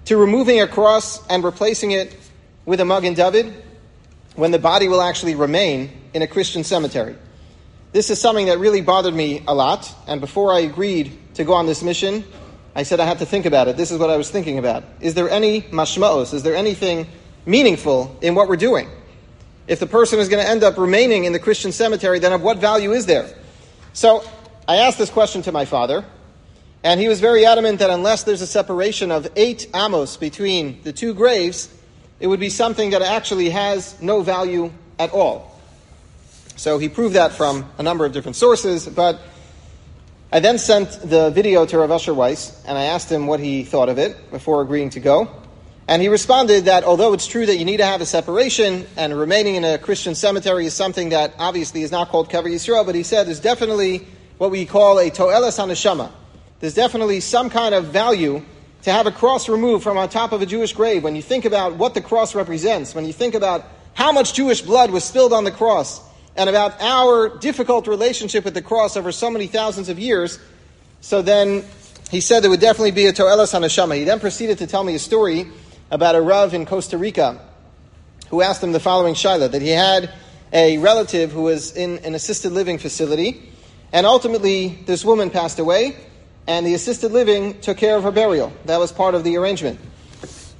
[0.04, 2.14] to removing a cross and replacing it
[2.66, 3.54] with a Magen David
[4.36, 7.16] when the body will actually remain in a Christian cemetery?
[7.92, 11.54] This is something that really bothered me a lot, and before I agreed to go
[11.54, 12.22] on this mission,
[12.74, 13.78] I said I had to think about it.
[13.78, 14.84] This is what I was thinking about.
[15.00, 16.34] Is there any mashmaos?
[16.34, 17.06] Is there anything
[17.48, 18.88] meaningful in what we're doing.
[19.66, 22.42] If the person is going to end up remaining in the Christian cemetery, then of
[22.42, 23.28] what value is there?
[23.94, 24.22] So
[24.68, 26.04] I asked this question to my father,
[26.84, 30.92] and he was very adamant that unless there's a separation of eight amos between the
[30.92, 31.74] two graves,
[32.20, 35.58] it would be something that actually has no value at all.
[36.56, 39.20] So he proved that from a number of different sources, but
[40.30, 43.64] I then sent the video to Rav Asher Weiss, and I asked him what he
[43.64, 45.30] thought of it before agreeing to go.
[45.88, 49.18] And he responded that although it's true that you need to have a separation, and
[49.18, 52.94] remaining in a Christian cemetery is something that obviously is not called Kever Yisrael, but
[52.94, 56.10] he said there's definitely what we call a To'elas HaNeshama.
[56.60, 58.44] There's definitely some kind of value
[58.82, 61.02] to have a cross removed from on top of a Jewish grave.
[61.02, 64.60] When you think about what the cross represents, when you think about how much Jewish
[64.60, 66.02] blood was spilled on the cross,
[66.36, 70.38] and about our difficult relationship with the cross over so many thousands of years,
[71.00, 71.64] so then
[72.10, 73.96] he said there would definitely be a To'elas HaNeshama.
[73.96, 75.50] He then proceeded to tell me a story
[75.90, 77.40] about a Rav in Costa Rica
[78.28, 80.12] who asked him the following Shaila that he had
[80.52, 83.42] a relative who was in an assisted living facility,
[83.92, 85.96] and ultimately this woman passed away,
[86.46, 88.52] and the assisted living took care of her burial.
[88.66, 89.80] That was part of the arrangement.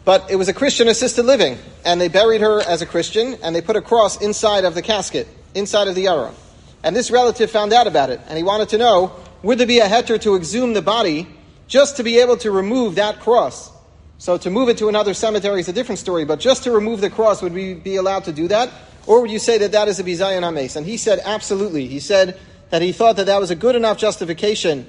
[0.04, 3.54] But it was a Christian assisted living, and they buried her as a Christian, and
[3.54, 6.34] they put a cross inside of the casket inside of the Aron.
[6.82, 9.12] And this relative found out about it, and he wanted to know
[9.42, 11.28] would there be a heter to exhume the body
[11.68, 13.70] just to be able to remove that cross?
[14.18, 17.00] So to move it to another cemetery is a different story, but just to remove
[17.00, 18.70] the cross, would we be allowed to do that?
[19.06, 20.76] Or would you say that that is a bizayon hames?
[20.76, 21.86] And he said absolutely.
[21.86, 22.38] He said
[22.70, 24.86] that he thought that that was a good enough justification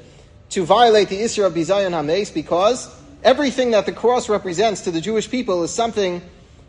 [0.50, 5.00] to violate the Isra of bizayon hames because everything that the cross represents to the
[5.00, 6.22] Jewish people is something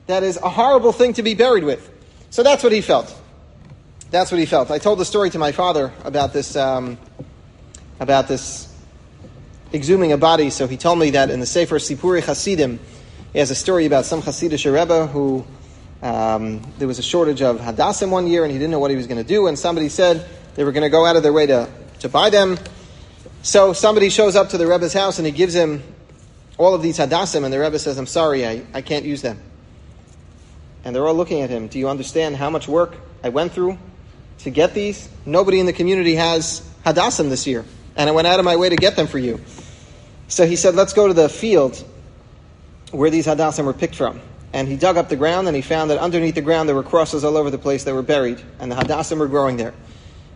[0.06, 1.88] that is a horrible thing to be buried with.
[2.28, 3.12] So that's what he felt.
[4.10, 4.70] That's what he felt.
[4.70, 6.98] I told the story to my father about this, um,
[8.00, 8.69] about this
[9.72, 10.50] exhuming a body.
[10.50, 12.78] So he told me that in the Sefer Sipuri Hasidim,
[13.32, 15.44] he has a story about some Hasidic Rebbe who
[16.02, 18.96] um, there was a shortage of hadassim one year and he didn't know what he
[18.96, 19.46] was going to do.
[19.46, 21.68] And somebody said they were going to go out of their way to,
[22.00, 22.58] to buy them.
[23.42, 25.82] So somebody shows up to the Rebbe's house and he gives him
[26.58, 29.40] all of these hadassim, and the Rebbe says, I'm sorry, I, I can't use them.
[30.84, 31.68] And they're all looking at him.
[31.68, 33.78] Do you understand how much work I went through
[34.40, 35.08] to get these.
[35.26, 37.64] Nobody in the community has Hadassim this year,
[37.96, 39.40] and I went out of my way to get them for you.
[40.28, 41.84] So he said, let's go to the field
[42.92, 44.20] where these Hadassim were picked from.
[44.52, 46.82] And he dug up the ground and he found that underneath the ground there were
[46.82, 49.74] crosses all over the place that were buried, and the Hadassim were growing there.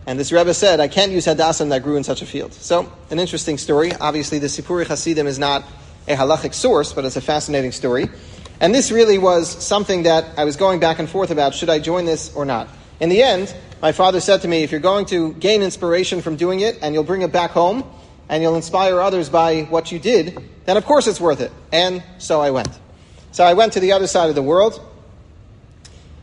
[0.07, 2.53] And this Rebbe said, I can't use Hadassim that grew in such a field.
[2.53, 3.91] So, an interesting story.
[3.93, 5.65] Obviously, the Sipuri Hasidim is not
[6.07, 8.09] a halachic source, but it's a fascinating story.
[8.59, 11.79] And this really was something that I was going back and forth about should I
[11.79, 12.69] join this or not.
[12.99, 13.53] In the end,
[13.85, 16.95] my father said to me, if you're going to gain inspiration from doing it and
[16.95, 17.83] you'll bring it back home
[18.27, 21.51] and you'll inspire others by what you did, then of course it's worth it.
[21.71, 22.79] And so I went.
[23.31, 24.81] So I went to the other side of the world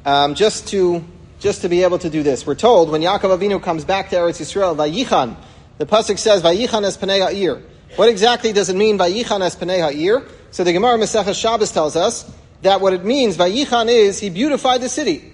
[0.05, 1.05] um, just to
[1.39, 2.45] just to be able to do this.
[2.45, 5.37] We're told when Yaakov Avinu comes back to Eretz Yisrael, Vayichan,
[5.79, 7.63] the pasuk says Vayichan es Panei Ha'ir.
[7.95, 10.27] What exactly does it mean Vayichan es Panei Ha'ir?
[10.51, 12.29] So the Gemara Maseches Shabbos tells us
[12.63, 15.32] that what it means Vayichan is he beautified the city.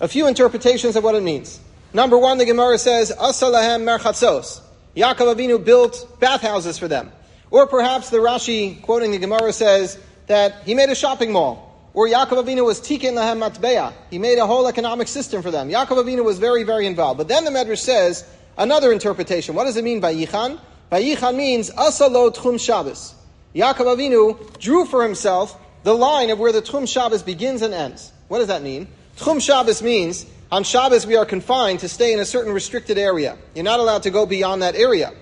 [0.00, 1.58] A few interpretations of what it means.
[1.92, 4.60] Number one, the Gemara says, Asalahem merchatzos.
[4.94, 7.10] Yaakov Avinu built bathhouses for them.
[7.50, 11.90] Or perhaps the Rashi, quoting the Gemara, says that he made a shopping mall.
[11.94, 13.92] Or Yaakov Avinu was tikin lahem matbeya.
[14.10, 15.68] He made a whole economic system for them.
[15.68, 17.18] Yaakov Avinu was very, very involved.
[17.18, 18.24] But then the Medrash says
[18.56, 19.54] another interpretation.
[19.56, 20.60] What does it mean by Yichan?
[20.90, 23.14] By Yichan means asalo tchum Shabbos.
[23.54, 28.12] Yaakov Avinu drew for himself the line of where the tchum Shabbos begins and ends.
[28.28, 28.86] What does that mean?
[29.18, 33.36] Tchum Shabbos means on Shabbos we are confined to stay in a certain restricted area.
[33.52, 35.12] You're not allowed to go beyond that area.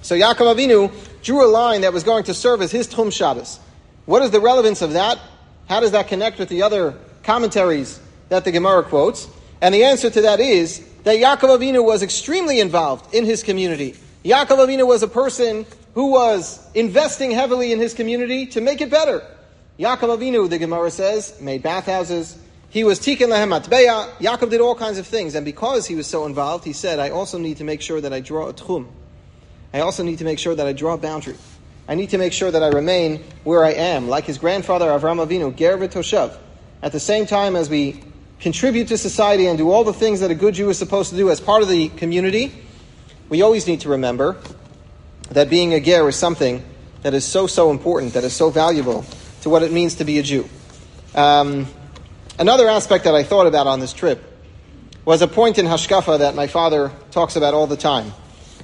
[0.00, 0.90] So Yaakov Avinu
[1.22, 3.60] drew a line that was going to serve as his Tchum Shabbos.
[4.06, 5.18] What is the relevance of that?
[5.68, 9.28] How does that connect with the other commentaries that the Gemara quotes?
[9.60, 13.94] And the answer to that is that Yaakov Avinu was extremely involved in his community.
[14.24, 18.90] Yaakov Avinu was a person who was investing heavily in his community to make it
[18.90, 19.22] better.
[19.78, 22.38] Yaakov Avinu, the Gemara says, made bathhouses,
[22.72, 24.08] he was tikkun lahem atbeya.
[24.12, 27.10] Yaakov did all kinds of things, and because he was so involved, he said, "I
[27.10, 28.86] also need to make sure that I draw a tchum.
[29.74, 31.36] I also need to make sure that I draw a boundary.
[31.86, 35.22] I need to make sure that I remain where I am, like his grandfather Avram
[35.22, 36.34] Avinu, ger v'toshav.
[36.82, 38.02] At the same time as we
[38.40, 41.16] contribute to society and do all the things that a good Jew is supposed to
[41.16, 42.54] do as part of the community,
[43.28, 44.38] we always need to remember
[45.30, 46.64] that being a ger is something
[47.02, 49.04] that is so so important, that is so valuable
[49.42, 50.48] to what it means to be a Jew.
[51.14, 51.66] Um,
[52.42, 54.20] Another aspect that I thought about on this trip
[55.04, 58.12] was a point in Hashkafa that my father talks about all the time.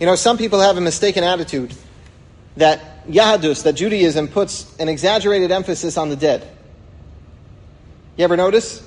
[0.01, 1.73] You know, some people have a mistaken attitude
[2.57, 6.45] that Yahadus, that Judaism puts an exaggerated emphasis on the dead.
[8.17, 8.83] You ever notice?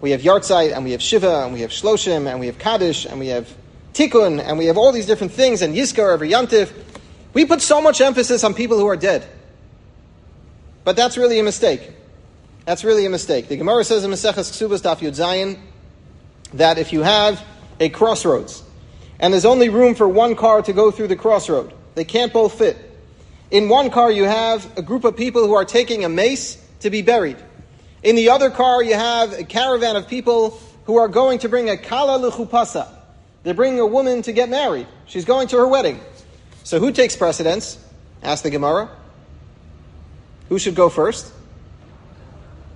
[0.00, 3.06] We have Yartzeit, and we have Shiva, and we have Shloshim, and we have Kaddish,
[3.06, 3.52] and we have
[3.92, 6.72] Tikkun, and we have all these different things, and Yizkar every Yantiv.
[7.34, 9.26] We put so much emphasis on people who are dead.
[10.84, 11.90] But that's really a mistake.
[12.68, 13.48] That's really a mistake.
[13.48, 15.58] The Gemara says in Maseches Ksubas Daf Yud Zayin
[16.52, 17.42] that if you have
[17.80, 18.62] a crossroads
[19.18, 21.72] and there's only room for one car to go through the crossroad.
[21.94, 22.76] They can't both fit.
[23.50, 26.90] In one car, you have a group of people who are taking a meis to
[26.90, 27.38] be buried.
[28.02, 31.70] In the other car, you have a caravan of people who are going to bring
[31.70, 32.86] a kala luchupasa.
[33.44, 34.88] They're bringing a woman to get married.
[35.06, 36.00] She's going to her wedding.
[36.64, 37.82] So who takes precedence?
[38.22, 38.90] Ask the Gemara.
[40.50, 41.32] Who should go first?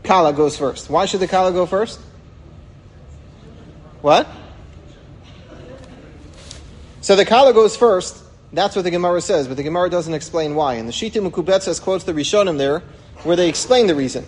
[0.02, 0.90] Kala goes first.
[0.90, 2.00] Why should the Kala go first?
[4.00, 4.28] What?
[7.00, 8.18] So the Kala goes first.
[8.52, 10.74] That's what the Gemara says, but the Gemara doesn't explain why.
[10.74, 12.80] And the Shita Mekubetzes quotes the Rishonim there,
[13.22, 14.26] where they explain the reason.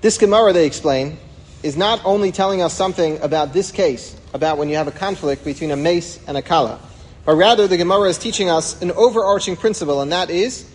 [0.00, 1.18] This Gemara, they explain,
[1.62, 5.44] is not only telling us something about this case, about when you have a conflict
[5.44, 6.78] between a meis and a kala,
[7.24, 10.70] but rather the Gemara is teaching us an overarching principle, and that is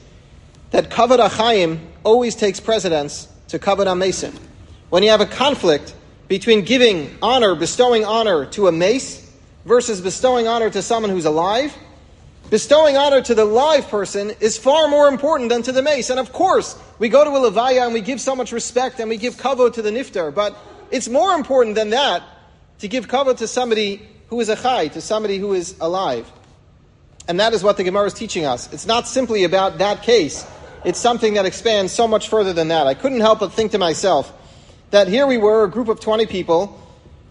[0.72, 4.34] that kavod achayim always takes precedence to kavod mason.
[4.90, 5.94] When you have a conflict
[6.28, 9.32] between giving honor, bestowing honor to a meis
[9.64, 11.72] versus bestowing honor to someone who's alive,
[12.50, 16.10] bestowing honor to the live person is far more important than to the meis.
[16.10, 19.08] And of course, we go to a levaya and we give so much respect and
[19.08, 20.58] we give kavod to the niftar, but
[20.90, 22.24] it's more important than that
[22.80, 26.26] to give kavod to somebody who is a chai, to somebody who is alive.
[27.28, 28.74] And that is what the Gemara is teaching us.
[28.74, 30.44] It's not simply about that case.
[30.86, 32.88] It's something that expands so much further than that.
[32.88, 34.32] I couldn't help but think to myself
[34.92, 36.80] that here we were, a group of 20 people,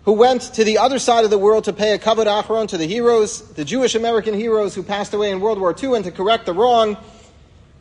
[0.04, 2.76] who went to the other side of the world to pay a kavod achron to
[2.76, 6.10] the heroes, the Jewish American heroes who passed away in World War II, and to
[6.10, 6.96] correct the wrong.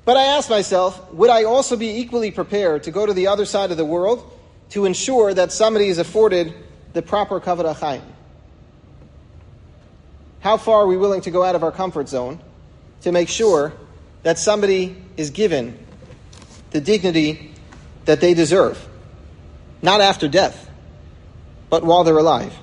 [0.05, 3.45] But I asked myself, would I also be equally prepared to go to the other
[3.45, 4.29] side of the world
[4.71, 6.53] to ensure that somebody is afforded
[6.93, 8.03] the proper kavod achayim?
[10.41, 12.39] How far are we willing to go out of our comfort zone
[13.01, 13.73] to make sure
[14.23, 15.77] that somebody is given
[16.71, 17.51] the dignity
[18.05, 18.87] that they deserve?
[19.81, 20.69] Not after death
[21.71, 22.53] but while they're alive.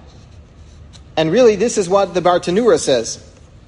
[1.17, 3.25] And really, this is what the Bartenura says.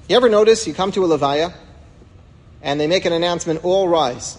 [0.07, 1.53] You ever notice you come to a Levaya
[2.61, 4.37] and they make an announcement, all rise.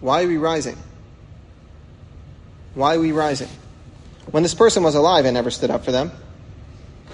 [0.00, 0.76] Why are we rising?
[2.74, 3.48] Why are we rising?
[4.30, 6.10] When this person was alive, I never stood up for them.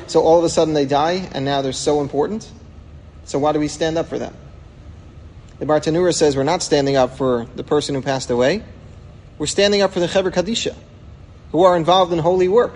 [0.07, 2.51] So all of a sudden they die and now they're so important.
[3.25, 4.35] So why do we stand up for them?
[5.59, 8.62] The Bartenura says we're not standing up for the person who passed away.
[9.38, 10.75] We're standing up for the Chevra Kadisha
[11.53, 12.75] who are involved in holy work.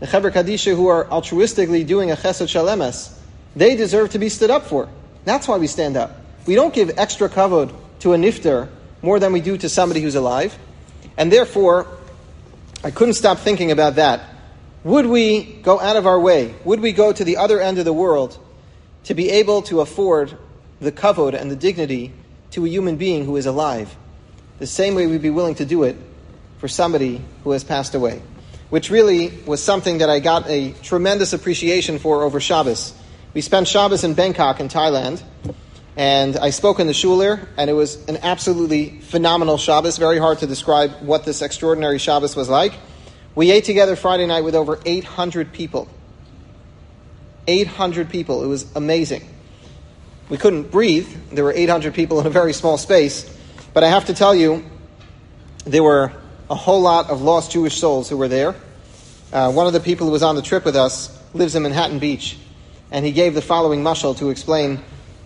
[0.00, 3.16] The Chevra Kadisha who are altruistically doing a chesed shel emes,
[3.56, 4.88] they deserve to be stood up for.
[5.24, 6.14] That's why we stand up.
[6.46, 8.68] We don't give extra kavod to a nifter
[9.00, 10.58] more than we do to somebody who's alive.
[11.16, 11.86] And therefore,
[12.82, 14.28] I couldn't stop thinking about that.
[14.82, 16.54] Would we go out of our way?
[16.64, 18.38] Would we go to the other end of the world
[19.04, 20.36] to be able to afford
[20.84, 22.12] the kavod and the dignity
[22.52, 23.94] to a human being who is alive?
[24.58, 25.96] The same way we'd be willing to do it
[26.58, 28.22] for somebody who has passed away,
[28.70, 32.94] which really was something that I got a tremendous appreciation for over Shabbos.
[33.34, 35.22] We spent Shabbos in Bangkok in Thailand,
[35.96, 39.98] and I spoke in the shul there, and it was an absolutely phenomenal Shabbos.
[39.98, 42.74] Very hard to describe what this extraordinary Shabbos was like.
[43.34, 45.88] We ate together Friday night with over 800 people.
[47.48, 48.44] 800 people.
[48.44, 49.28] It was amazing.
[50.28, 51.08] We couldn't breathe.
[51.32, 53.30] There were 800 people in a very small space.
[53.72, 54.64] But I have to tell you,
[55.64, 56.12] there were
[56.48, 58.54] a whole lot of lost Jewish souls who were there.
[59.32, 61.98] Uh, one of the people who was on the trip with us lives in Manhattan
[61.98, 62.38] Beach,
[62.90, 64.80] and he gave the following mashal to explain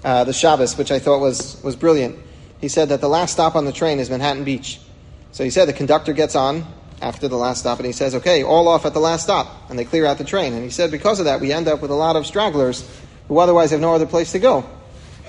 [0.05, 2.19] uh, the Shabbos, which I thought was, was brilliant.
[2.61, 4.81] He said that the last stop on the train is Manhattan Beach.
[5.33, 6.65] So he said the conductor gets on
[7.01, 9.71] after the last stop and he says, okay, all off at the last stop.
[9.71, 10.53] And they clear out the train.
[10.55, 12.89] And he said, because of that, we end up with a lot of stragglers
[13.29, 14.69] who otherwise have no other place to go.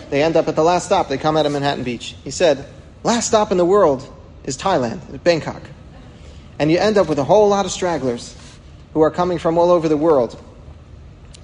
[0.09, 1.07] They end up at the last stop.
[1.07, 2.15] They come out of Manhattan Beach.
[2.23, 2.65] He said,
[3.03, 4.07] last stop in the world
[4.43, 5.61] is Thailand, Bangkok
[6.59, 8.35] and you end up with a whole lot of stragglers
[8.93, 10.39] who are coming from all over the world.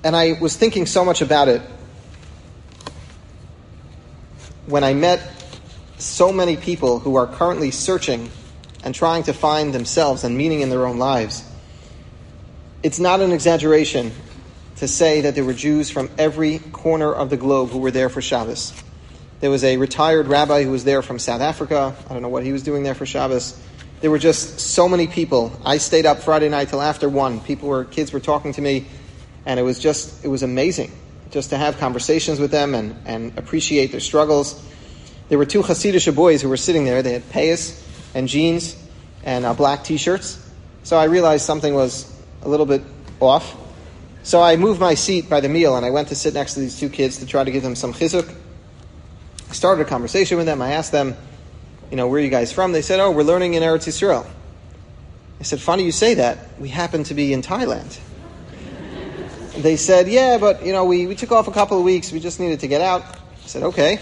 [0.03, 1.61] And I was thinking so much about it
[4.65, 5.31] when I met
[5.97, 8.29] so many people who are currently searching
[8.83, 11.49] and trying to find themselves and meaning in their own lives.
[12.83, 14.11] It's not an exaggeration
[14.77, 18.09] to say that there were Jews from every corner of the globe who were there
[18.09, 18.73] for Shabbos.
[19.39, 21.95] There was a retired rabbi who was there from South Africa.
[22.09, 23.59] I don't know what he was doing there for Shabbos
[24.01, 25.51] there were just so many people.
[25.65, 27.39] I stayed up Friday night till after one.
[27.39, 28.85] People were kids were talking to me,
[29.45, 30.91] and it was just it was amazing
[31.31, 34.63] just to have conversations with them and, and appreciate their struggles.
[35.27, 37.01] There were two Hasidic boys who were sitting there.
[37.01, 38.77] They had payas and jeans
[39.23, 40.39] and uh, black T-shirts.
[40.83, 42.07] So I realized something was
[42.43, 42.83] a little bit
[43.19, 43.57] off.
[44.25, 46.59] So I moved my seat by the meal and I went to sit next to
[46.59, 48.27] these two kids to try to give them some chizuk.
[49.49, 50.61] I started a conversation with them.
[50.61, 51.15] I asked them
[51.89, 52.71] you know, where are you guys from?
[52.71, 54.27] They said, oh, we're learning in Eretz Yisrael.
[55.39, 56.59] I said, funny you say that.
[56.59, 57.99] We happen to be in Thailand.
[59.57, 62.11] they said, yeah, but, you know, we, we took off a couple of weeks.
[62.11, 63.03] We just needed to get out.
[63.03, 63.99] I said, okay.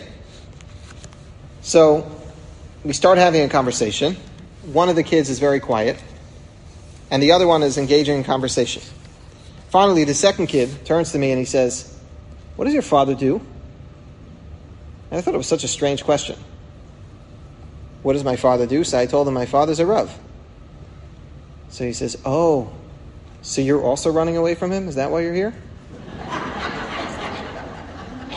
[1.61, 2.09] So
[2.84, 4.15] we start having a conversation.
[4.63, 6.01] One of the kids is very quiet,
[7.11, 8.82] and the other one is engaging in conversation.
[9.74, 11.99] Finally, the second kid turns to me and he says,
[12.57, 13.41] What does your father do?
[15.09, 16.38] And I thought it was such a strange question.
[18.03, 18.84] What does my father do?
[18.84, 20.15] So I told him, My father's a Rav.
[21.69, 22.71] So he says, Oh,
[23.41, 24.88] so you're also running away from him?
[24.88, 25.55] Is that why you're here?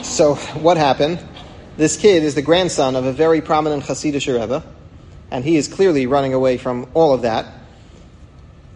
[0.02, 1.22] so what happened?
[1.76, 4.64] This kid is the grandson of a very prominent Hasidic Rebbe,
[5.30, 7.46] and he is clearly running away from all of that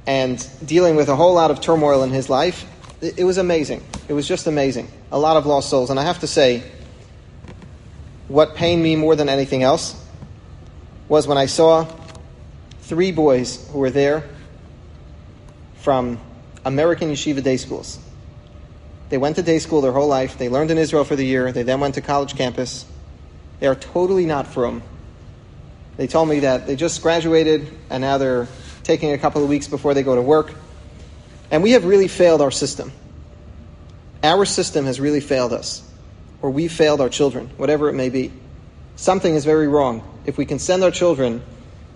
[0.07, 2.67] and dealing with a whole lot of turmoil in his life.
[3.01, 3.83] It, was amazing.
[4.09, 4.89] It was just amazing.
[5.11, 5.91] A lot of lost souls.
[5.91, 6.63] And I have to say,
[8.29, 9.97] what pained me more than anything else
[11.09, 11.87] was when I saw
[12.83, 14.29] three boys who were there
[15.77, 16.21] from
[16.65, 17.99] American yeshiva day schools.
[19.09, 20.39] They went to day school their whole life.
[20.39, 21.51] They learned in Israel for the year.
[21.53, 22.85] They then went to college campus.
[23.59, 24.83] They are totally not from.
[25.97, 28.47] They told me that they just graduated and now they're
[28.83, 30.55] taking a couple of weeks before they go to work.
[31.51, 32.93] And we have really failed our system.
[34.23, 35.83] Our system has really failed us,
[36.43, 38.33] or we've failed our children, whatever it may be.
[38.97, 40.03] Something is very wrong.
[40.27, 41.43] If we can send our children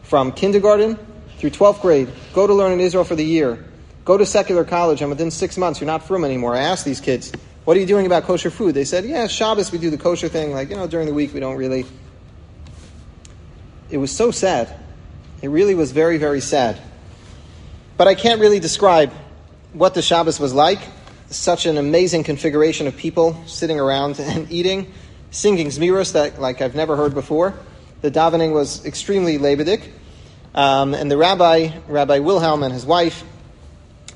[0.03, 0.99] from kindergarten
[1.39, 3.63] through 12th grade, go to learn in Israel for the year,
[4.05, 6.57] go to secular college, and within six months you're not from anymore.
[6.57, 7.31] I asked these kids,
[7.65, 8.75] what are you doing about kosher food?
[8.75, 10.53] They said, yeah, Shabbos we do the kosher thing.
[10.53, 11.87] Like, you know, during the week we don't really.
[13.91, 14.75] It was so sad.
[15.45, 16.81] It really was very, very sad.
[17.99, 19.13] But I can't really describe
[19.75, 20.79] what the Shabbos was like.
[21.29, 24.91] Such an amazing configuration of people sitting around and eating,
[25.31, 27.53] singing Zmiros that like I've never heard before.
[28.01, 29.87] The davening was extremely lebedik.
[30.55, 33.23] Um, and the rabbi, Rabbi Wilhelm and his wife,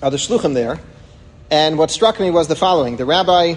[0.03, 0.81] are the shluchim there.
[1.51, 2.97] And what struck me was the following.
[2.97, 3.57] The rabbi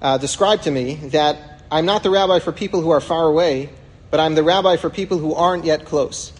[0.00, 3.68] uh, described to me that I'm not the rabbi for people who are far away,
[4.12, 6.32] but I'm the rabbi for people who aren't yet close.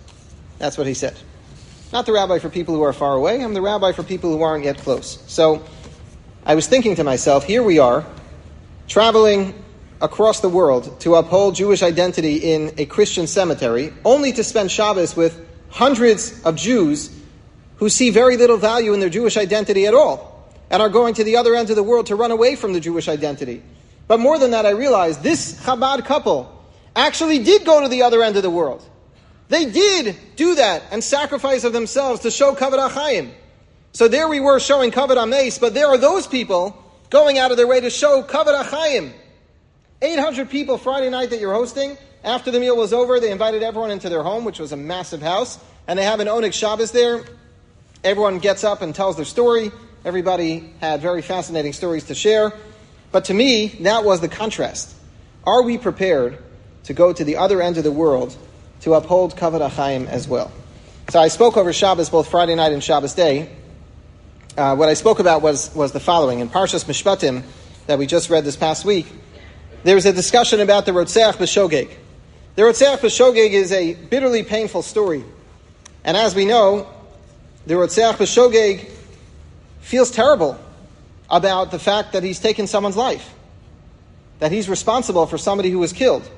[0.60, 1.16] That's what he said.
[1.92, 4.42] Not the rabbi for people who are far away, I'm the rabbi for people who
[4.42, 5.18] aren't yet close.
[5.26, 5.64] So
[6.44, 8.06] I was thinking to myself, here we are,
[8.86, 9.54] traveling
[10.00, 15.16] across the world to uphold Jewish identity in a Christian cemetery, only to spend Shabbos
[15.16, 17.10] with hundreds of Jews
[17.76, 21.24] who see very little value in their Jewish identity at all and are going to
[21.24, 23.62] the other end of the world to run away from the Jewish identity.
[24.06, 28.22] But more than that, I realized this Chabad couple actually did go to the other
[28.22, 28.84] end of the world.
[29.50, 33.32] They did do that and sacrifice of themselves to show Kavod HaChaim.
[33.92, 36.80] So there we were showing Kavod HaMeis, but there are those people
[37.10, 39.12] going out of their way to show Kavod HaChaim.
[40.00, 41.98] 800 people Friday night that you're hosting.
[42.22, 45.20] After the meal was over, they invited everyone into their home, which was a massive
[45.20, 47.24] house, and they have an Oneg Shabbos there.
[48.04, 49.72] Everyone gets up and tells their story.
[50.04, 52.52] Everybody had very fascinating stories to share.
[53.10, 54.94] But to me, that was the contrast.
[55.44, 56.38] Are we prepared
[56.84, 58.36] to go to the other end of the world
[58.80, 60.50] to uphold Kavod HaChaim as well?
[61.10, 63.50] So I spoke over Shabbos, both Friday night and Shabbos day.
[64.56, 66.40] Uh, what I spoke about was, was the following.
[66.40, 67.42] In Parshas Mishpatim,
[67.86, 69.06] that we just read this past week,
[69.82, 71.90] there was a discussion about the Rotzeach B'Shogeg.
[72.54, 75.24] The Rotzeach B'Shogeg is a bitterly painful story.
[76.04, 76.88] And as we know,
[77.66, 78.88] the Rotzeach B'Shogeg
[79.80, 80.58] feels terrible
[81.28, 83.34] about the fact that he's taken someone's life,
[84.38, 86.28] that he's responsible for somebody who was killed.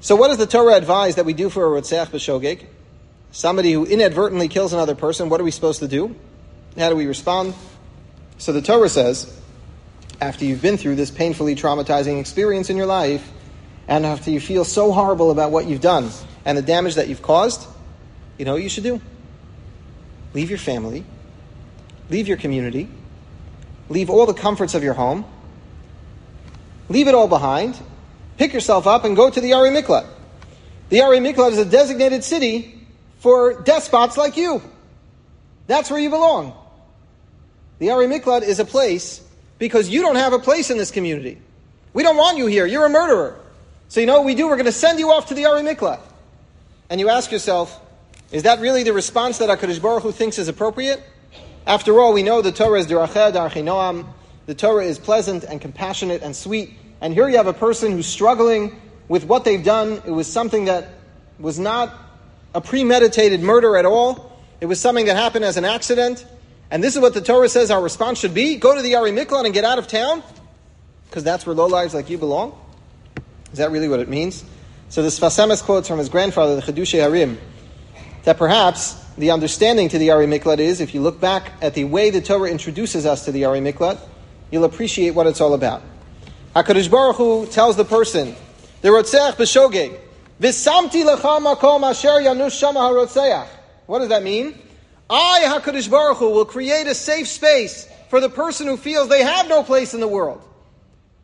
[0.00, 2.66] So, what does the Torah advise that we do for a Rotzeach B'Shogeg?
[3.32, 6.14] Somebody who inadvertently kills another person, what are we supposed to do?
[6.76, 7.54] How do we respond?
[8.38, 9.36] So, the Torah says,
[10.20, 13.28] after you've been through this painfully traumatizing experience in your life,
[13.88, 16.10] and after you feel so horrible about what you've done
[16.44, 17.66] and the damage that you've caused,
[18.38, 19.00] you know what you should do?
[20.34, 21.04] Leave your family,
[22.10, 22.88] leave your community,
[23.88, 25.24] leave all the comforts of your home,
[26.88, 27.80] leave it all behind,
[28.38, 30.06] pick yourself up, and go to the Ir Miklat.
[30.88, 32.86] The Ir Miklat is a designated city
[33.18, 34.62] for despots like you.
[35.66, 36.54] That's where you belong.
[37.78, 39.22] The Ir Miklat is a place
[39.58, 41.38] because you don't have a place in this community.
[41.92, 42.64] We don't want you here.
[42.64, 43.38] You're a murderer.
[43.88, 44.46] So you know what we do?
[44.46, 46.00] We're going to send you off to the Ir Miklat.
[46.90, 47.78] And you ask yourself,
[48.30, 51.02] is that really the response that HaKadosh Baruch Hu thinks is appropriate?
[51.66, 54.06] After all, we know the Torah is Deracheha Darchei Noam.
[54.46, 56.72] The Torah is pleasant and compassionate and sweet.
[57.00, 60.02] And here you have a person who's struggling with what they've done.
[60.06, 60.88] It was something that
[61.38, 61.94] was not
[62.54, 64.36] a premeditated murder at all.
[64.60, 66.26] It was something that happened as an accident.
[66.70, 68.56] And this is what the Torah says our response should be.
[68.56, 70.22] Go to the Ir Miklat and get out of town.
[71.08, 72.58] Because that's where low lives like you belong.
[73.52, 74.44] Is that really what it means?
[74.90, 77.38] So the Sfas Emes quotes from his grandfather, the Chiddushei HaRim,
[78.24, 81.84] that perhaps the understanding to the Ir Miklat is, if you look back at the
[81.84, 83.98] way the Torah introduces us to the Ir Miklat,
[84.50, 85.82] you'll appreciate what it's all about.
[86.56, 88.34] HaKadosh Baruch Hu tells the person,
[88.80, 89.98] the Rotzeach B'Shogeg,
[90.40, 93.46] V'samti lecha makom asher yanush shama harotzeach.
[93.86, 94.58] What does that mean?
[95.10, 99.22] I, HaKadosh Baruch Hu, will create a safe space for the person who feels they
[99.22, 100.42] have no place in the world.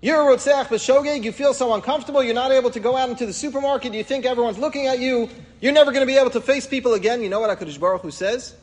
[0.02, 3.24] You're a Rotzeach B'Shogeg, you feel so uncomfortable, you're not able to go out into
[3.24, 6.42] the supermarket, you think everyone's looking at you, you're never going to be able to
[6.42, 7.22] face people again.
[7.22, 8.54] You know what HaKadosh Baruch Hu says?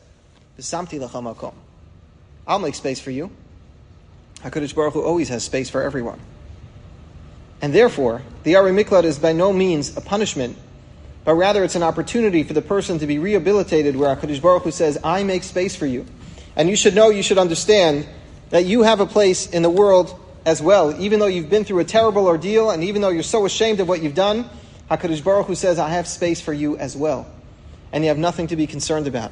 [0.56, 1.54] V'samti lecha makom.
[2.46, 3.32] I'll make space for you.
[4.36, 6.20] HaKadosh Baruch Hu always has space for everyone.
[7.62, 10.58] And therefore, the Ir Miklat is by no means a punishment,
[11.24, 14.72] but rather it's an opportunity for the person to be rehabilitated where HaKadosh Baruch Hu
[14.72, 16.04] says, I make space for you.
[16.56, 18.06] And you should know, you should understand
[18.50, 21.00] that you have a place in the world as well.
[21.00, 23.88] Even though you've been through a terrible ordeal, and even though you're so ashamed of
[23.88, 24.50] what you've done,
[24.90, 27.26] HaKadosh Baruch Hu says, I have space for you as well.
[27.92, 29.30] And you have nothing to be concerned about.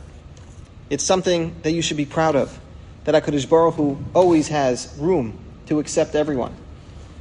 [0.89, 2.57] It's something that you should be proud of,
[3.05, 6.55] that HaKadosh Baruch Hu always has room to accept everyone.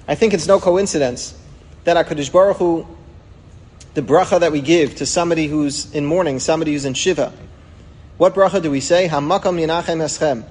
[0.10, 1.38] I think it's no coincidence
[1.84, 2.88] that HaKadosh Baruch Hu,
[3.94, 7.32] the bracha that we give to somebody who's in mourning, somebody who's in Shiva,
[8.18, 9.08] what bracha do we say?
[9.08, 10.46] Hamakom Yinachem Eschem.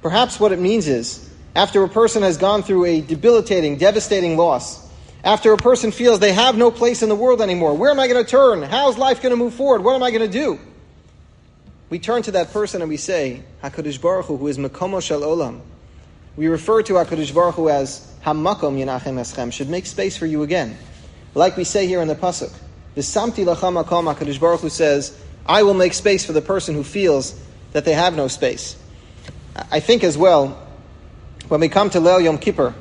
[0.00, 4.88] Perhaps what it means is, after a person has gone through a debilitating, devastating loss,
[5.24, 8.06] after a person feels they have no place in the world anymore, where am I
[8.06, 8.62] going to turn?
[8.62, 9.82] How's life going to move forward?
[9.82, 10.60] What am I going to do?
[11.88, 15.22] We turn to that person and we say, HaKadosh Baruch Hu, who is Mekomo Shel
[15.22, 15.62] Olam.
[16.36, 20.42] We refer to HaKadosh Baruch Hu as Hamakom Yinachem Eschem should make space for you
[20.42, 20.76] again.
[21.34, 22.52] Like we say here in the Pasuk,
[22.96, 26.84] V'samti lacham makom HaKadosh Baruch Hu says, I will make space for the person who
[26.84, 27.38] feels
[27.72, 28.76] that they have no space.
[29.70, 30.48] I think as well,
[31.48, 32.74] when we come to Leil Yom Kippur,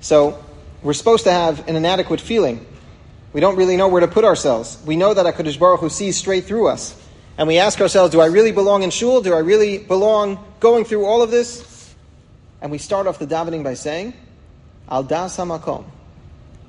[0.00, 0.44] so
[0.82, 2.64] we're supposed to have an inadequate feeling.
[3.32, 4.78] We don't really know where to put ourselves.
[4.86, 7.00] We know that HaKadosh Baruch Hu sees straight through us.
[7.36, 9.20] And we ask ourselves, do I really belong in shul?
[9.20, 11.94] Do I really belong going through all of this?
[12.60, 14.14] And we start off the davening by saying,
[14.88, 15.84] Al das hamakom.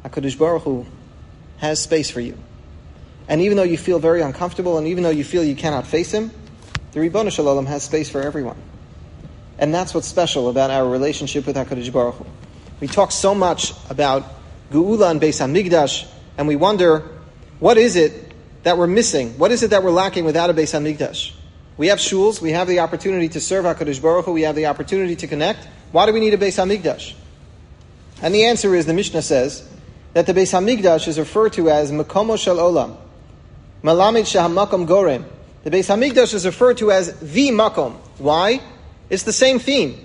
[0.03, 0.85] HaKadosh Baruch Hu
[1.57, 2.37] has space for you.
[3.27, 6.11] And even though you feel very uncomfortable, and even though you feel you cannot face
[6.11, 6.31] Him,
[6.91, 8.57] the Ribbono Shel Olam has space for everyone.
[9.57, 12.25] And that's what's special about our relationship with HaKadosh Baruch Hu.
[12.79, 14.23] We talk so much about
[14.71, 16.07] Geula and Beis Hamikdash,
[16.37, 17.09] and we wonder,
[17.59, 19.37] what is it that we're missing?
[19.37, 21.33] What is it that we're lacking without a Beis Hamikdash?
[21.77, 24.67] We have shuls, we have the opportunity to serve HaKadosh Baruch Hu, we have the
[24.67, 25.67] opportunity to connect.
[25.91, 27.13] Why do we need a Beis Hamikdash?
[28.21, 29.67] And the answer is, the Mishnah says,
[30.13, 32.95] that the Beis Hamikdash is referred to as Mekomo Shel Olam.
[33.83, 35.25] Melamed Shehamakom Gorem.
[35.63, 37.95] The Beis Hamikdash is referred to as the Makom.
[38.17, 38.61] Why?
[39.09, 39.99] It's the same theme.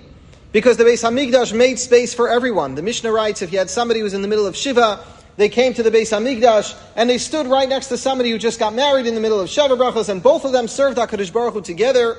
[0.51, 2.75] Because the Beis Hamikdash made space for everyone.
[2.75, 5.01] The Mishnah writes, if you had somebody who was in the middle of Shiva,
[5.37, 8.59] they came to the Beis Hamikdash, and they stood right next to somebody who just
[8.59, 11.53] got married in the middle of Sheva Brachos, and both of them served HaKadosh Baruch
[11.53, 12.17] Hu together.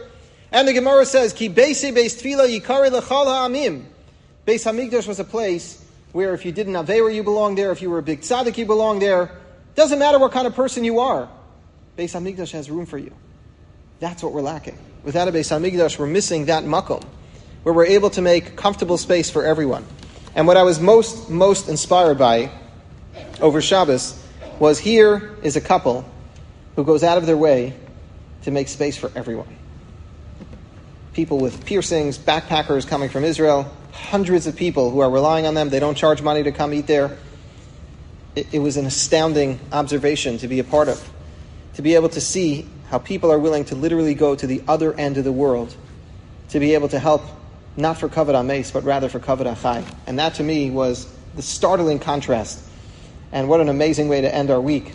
[0.51, 3.84] And the Gemara says, Ki Beisi Beis Tfila Yikari Lechal Ha'amim.
[4.47, 5.82] Beis Hamikdash was a place
[6.13, 7.73] where if you did an Aveira, you belong there.
[7.73, 9.31] If you were a big tzaddik, you belong there.
[9.75, 11.29] Doesn't matter what kind of person you are.
[11.97, 13.13] Beis Hamikdash has room for you.
[14.01, 14.79] That's what we're lacking.
[15.05, 17.03] Without a Beis Hamikdash, we're missing that makom,
[17.63, 19.85] where we're able to make comfortable space for everyone.
[20.35, 22.51] And what I was most, most inspired by
[23.41, 24.19] over Shabbos
[24.59, 26.05] was here is a couple
[26.77, 27.75] who goes out of their way
[28.43, 29.57] to make space for everyone.
[31.13, 35.68] People with piercings, backpackers coming from Israel, hundreds of people who are relying on them.
[35.68, 37.16] They don't charge money to come eat there.
[38.34, 41.11] It, it, was an astounding observation to be a part of,
[41.74, 44.95] to be able to see how people are willing to literally go to the other
[44.95, 45.76] end of the world
[46.49, 47.22] to be able to help,
[47.76, 49.84] not for Kavod HaMeis, but rather for Kavod Achai.
[50.07, 52.62] And that to me was the startling contrast.
[53.32, 54.93] And what an amazing way to end our week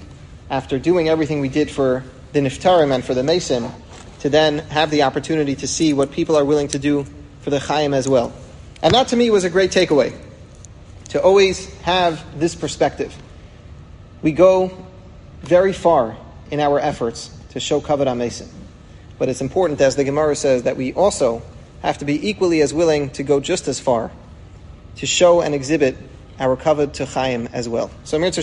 [0.50, 3.72] after doing everything we did for the Niftarim and for the Mason,
[4.20, 7.06] to then have the opportunity to see what people are willing to do
[7.42, 8.34] for the Chaim as well.
[8.82, 10.16] And that to me was a great takeaway
[11.10, 13.16] to always have this perspective.
[14.22, 14.86] We go
[15.42, 16.18] very far
[16.52, 18.50] in our efforts to show Kavod Mason.
[19.18, 21.42] But it's important, as the Gemara says, that we also
[21.82, 24.12] have to be equally as willing to go just as far
[24.98, 25.96] to show and exhibit
[26.40, 27.90] our Kavod to Chaim as well.
[28.04, 28.20] So,